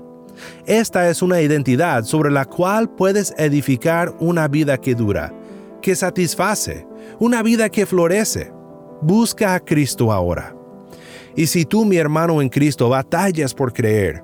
Esta 0.66 1.10
es 1.10 1.22
una 1.22 1.42
identidad 1.42 2.04
sobre 2.04 2.30
la 2.30 2.46
cual 2.46 2.90
puedes 2.90 3.34
edificar 3.38 4.16
una 4.20 4.48
vida 4.48 4.78
que 4.78 4.94
dura, 4.94 5.34
que 5.82 5.96
satisface, 5.96 6.88
una 7.20 7.42
vida 7.42 7.70
que 7.70 7.86
florece. 7.86 8.52
Busca 9.02 9.56
a 9.56 9.60
Cristo 9.60 10.12
ahora. 10.12 10.56
Y 11.36 11.48
si 11.48 11.66
tú, 11.66 11.86
mi 11.86 11.98
hermano 11.98 12.42
en 12.42 12.50
Cristo, 12.50 12.90
batallas 12.90 13.54
por 13.54 13.74
creer, 13.74 14.24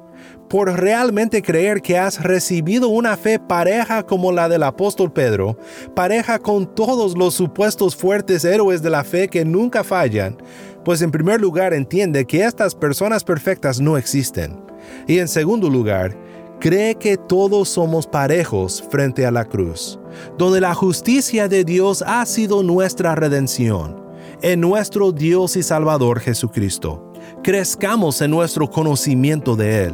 por 0.50 0.72
realmente 0.72 1.42
creer 1.42 1.82
que 1.82 1.98
has 1.98 2.22
recibido 2.22 2.90
una 2.90 3.18
fe 3.18 3.40
pareja 3.40 4.04
como 4.04 4.32
la 4.32 4.48
del 4.50 4.64
apóstol 4.64 5.12
Pedro, 5.12 5.58
pareja 5.96 6.38
con 6.40 6.74
todos 6.76 7.18
los 7.18 7.34
supuestos 7.34 7.96
fuertes 7.96 8.46
héroes 8.46 8.82
de 8.82 8.90
la 8.90 9.04
fe 9.04 9.28
que 9.28 9.46
nunca 9.46 9.84
fallan, 9.84 10.38
pues 10.84 11.02
en 11.02 11.12
primer 11.12 11.40
lugar 11.42 11.74
entiende 11.74 12.26
que 12.26 12.44
estas 12.44 12.76
personas 12.76 13.24
perfectas 13.24 13.80
no 13.80 13.98
existen. 13.98 14.60
Y 15.08 15.20
en 15.20 15.28
segundo 15.28 15.70
lugar, 15.70 16.18
cree 16.60 16.96
que 16.96 17.18
todos 17.18 17.70
somos 17.70 18.08
parejos 18.08 18.84
frente 18.90 19.26
a 19.26 19.32
la 19.32 19.46
cruz, 19.46 20.00
donde 20.38 20.62
la 20.62 20.74
justicia 20.74 21.48
de 21.48 21.64
Dios 21.64 22.04
ha 22.06 22.26
sido 22.26 22.64
nuestra 22.64 23.16
redención, 23.16 24.02
en 24.42 24.62
nuestro 24.62 25.12
Dios 25.12 25.56
y 25.56 25.64
Salvador 25.64 26.20
Jesucristo. 26.20 27.12
Crezcamos 27.44 28.22
en 28.22 28.32
nuestro 28.32 28.70
conocimiento 28.70 29.56
de 29.56 29.86
Él, 29.86 29.94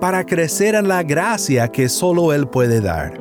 para 0.00 0.24
crecer 0.24 0.74
en 0.74 0.88
la 0.88 1.02
gracia 1.02 1.68
que 1.68 1.88
solo 1.88 2.32
Él 2.32 2.48
puede 2.48 2.80
dar, 2.80 3.18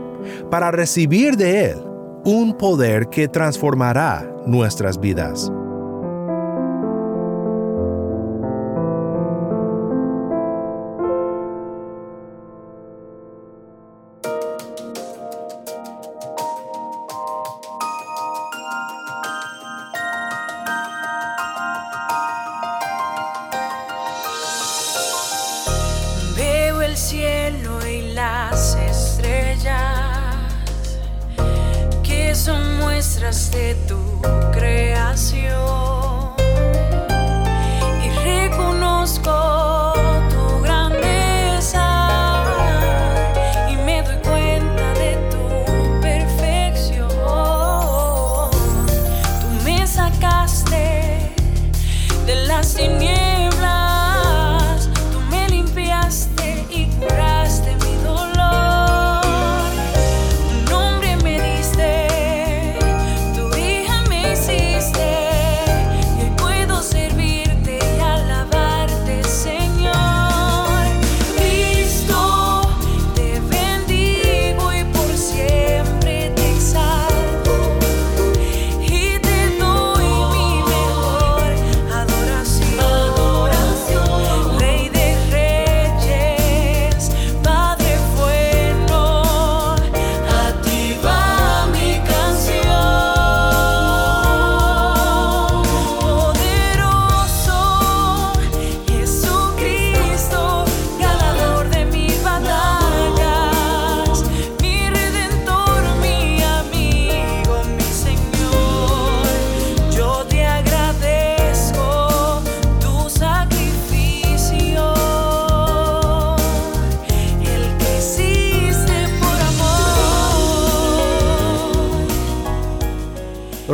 para 0.50 0.72
recibir 0.72 1.36
de 1.36 1.72
Él 1.72 1.78
un 2.26 2.54
poder 2.58 3.08
que 3.08 3.28
transformará 3.28 4.30
nuestras 4.46 5.00
vidas. 5.00 5.52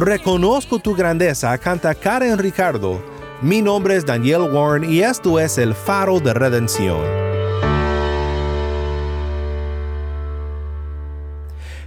Reconozco 0.05 0.79
tu 0.79 0.93
grandeza, 0.93 1.57
canta 1.57 1.95
Karen 1.95 2.37
Ricardo. 2.37 3.01
Mi 3.41 3.61
nombre 3.61 3.95
es 3.95 4.05
Daniel 4.05 4.41
Warren 4.51 4.91
y 4.91 4.99
esto 4.99 5.39
es 5.39 5.57
el 5.57 5.73
faro 5.73 6.19
de 6.19 6.33
redención. 6.33 6.99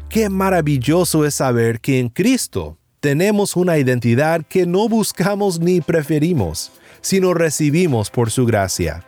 Qué 0.08 0.30
maravilloso 0.30 1.26
es 1.26 1.34
saber 1.34 1.78
que 1.78 1.98
en 1.98 2.08
Cristo 2.08 2.78
tenemos 3.00 3.54
una 3.54 3.76
identidad 3.76 4.46
que 4.48 4.64
no 4.64 4.88
buscamos 4.88 5.60
ni 5.60 5.82
preferimos, 5.82 6.72
sino 7.02 7.34
recibimos 7.34 8.08
por 8.08 8.30
su 8.30 8.46
gracia. 8.46 9.04